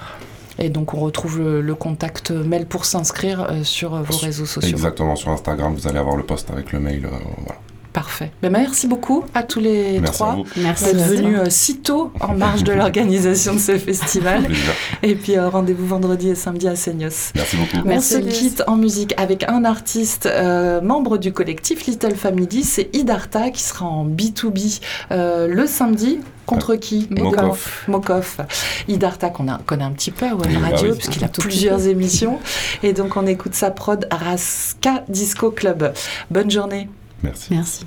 Et 0.59 0.69
donc 0.69 0.93
on 0.93 1.01
retrouve 1.01 1.39
le, 1.39 1.61
le 1.63 1.75
contact 1.75 2.33
mail 2.33 2.67
pour 2.67 2.85
s'inscrire 2.85 3.47
euh, 3.51 3.65
sur 3.65 3.95
vos 4.03 4.17
réseaux 4.19 4.45
sociaux. 4.45 4.71
Exactement, 4.71 5.17
sur 5.17 5.31
Instagram, 5.31 5.75
vous 5.75 5.89
allez 5.89 5.99
avoir 5.99 6.17
le 6.17 6.23
post 6.25 6.51
avec 6.51 6.73
le 6.73 6.81
mail. 6.81 7.07
euh, 7.07 7.11
voilà. 7.39 7.59
Parfait. 7.93 8.31
Ben, 8.41 8.51
merci 8.53 8.87
beaucoup 8.87 9.25
à 9.35 9.43
tous 9.43 9.59
les 9.59 9.99
Merci 9.99 10.15
trois. 10.15 10.37
Merci. 10.57 10.85
d'être 10.85 10.97
Merci. 10.97 11.17
venus 11.17 11.39
euh, 11.41 11.47
si 11.49 11.79
tôt 11.79 12.13
en 12.21 12.35
marge 12.37 12.63
de 12.63 12.73
l'organisation 12.73 13.55
de 13.55 13.59
ce 13.59 13.77
festival. 13.79 14.47
Et 15.03 15.17
puis 15.17 15.37
euh, 15.37 15.49
rendez-vous 15.49 15.87
vendredi 15.87 16.29
et 16.29 16.35
samedi 16.37 16.69
à 16.69 16.77
Seignos. 16.77 17.33
Merci 17.35 17.57
beaucoup. 17.57 17.85
Merci, 17.85 18.15
On 18.17 18.19
se 18.21 18.23
Lys. 18.25 18.39
quitte 18.39 18.63
en 18.69 18.77
musique 18.77 19.15
avec 19.17 19.43
un 19.49 19.65
artiste 19.65 20.27
euh, 20.27 20.81
membre 20.81 21.19
du 21.19 21.33
collectif 21.33 21.85
Little 21.87 22.15
Family, 22.15 22.63
c'est 22.63 22.95
Idarta 22.95 23.51
qui 23.51 23.63
sera 23.63 23.87
en 23.87 24.07
B2B 24.07 24.81
euh, 25.11 25.49
le 25.49 25.67
samedi. 25.67 26.21
Contre 26.47 26.75
qui? 26.77 27.07
Mokov. 27.11 27.85
Mokov. 27.89 28.37
Idarta 28.89 29.31
qu'on 29.31 29.47
a- 29.49 29.59
connaît 29.67 29.85
un 29.85 29.93
petit 29.93 30.11
peu 30.11 30.27
à 30.27 30.35
Web 30.35 30.47
Oui, 30.49 30.57
bah 30.61 30.69
Radio 30.73 30.91
oui. 30.93 30.97
puisqu'il 30.97 31.25
a 31.25 31.29
plusieurs 31.29 31.87
émissions. 31.87 32.39
Et 32.83 32.93
donc 32.93 33.17
on 33.17 33.27
écoute 33.27 33.55
sa 33.55 33.71
prod 33.71 34.07
Raska 34.11 35.05
Disco 35.09 35.51
Club. 35.51 35.93
Bonne 36.31 36.51
journée. 36.51 36.89
Merci. 37.23 37.55
Merci. 37.55 37.87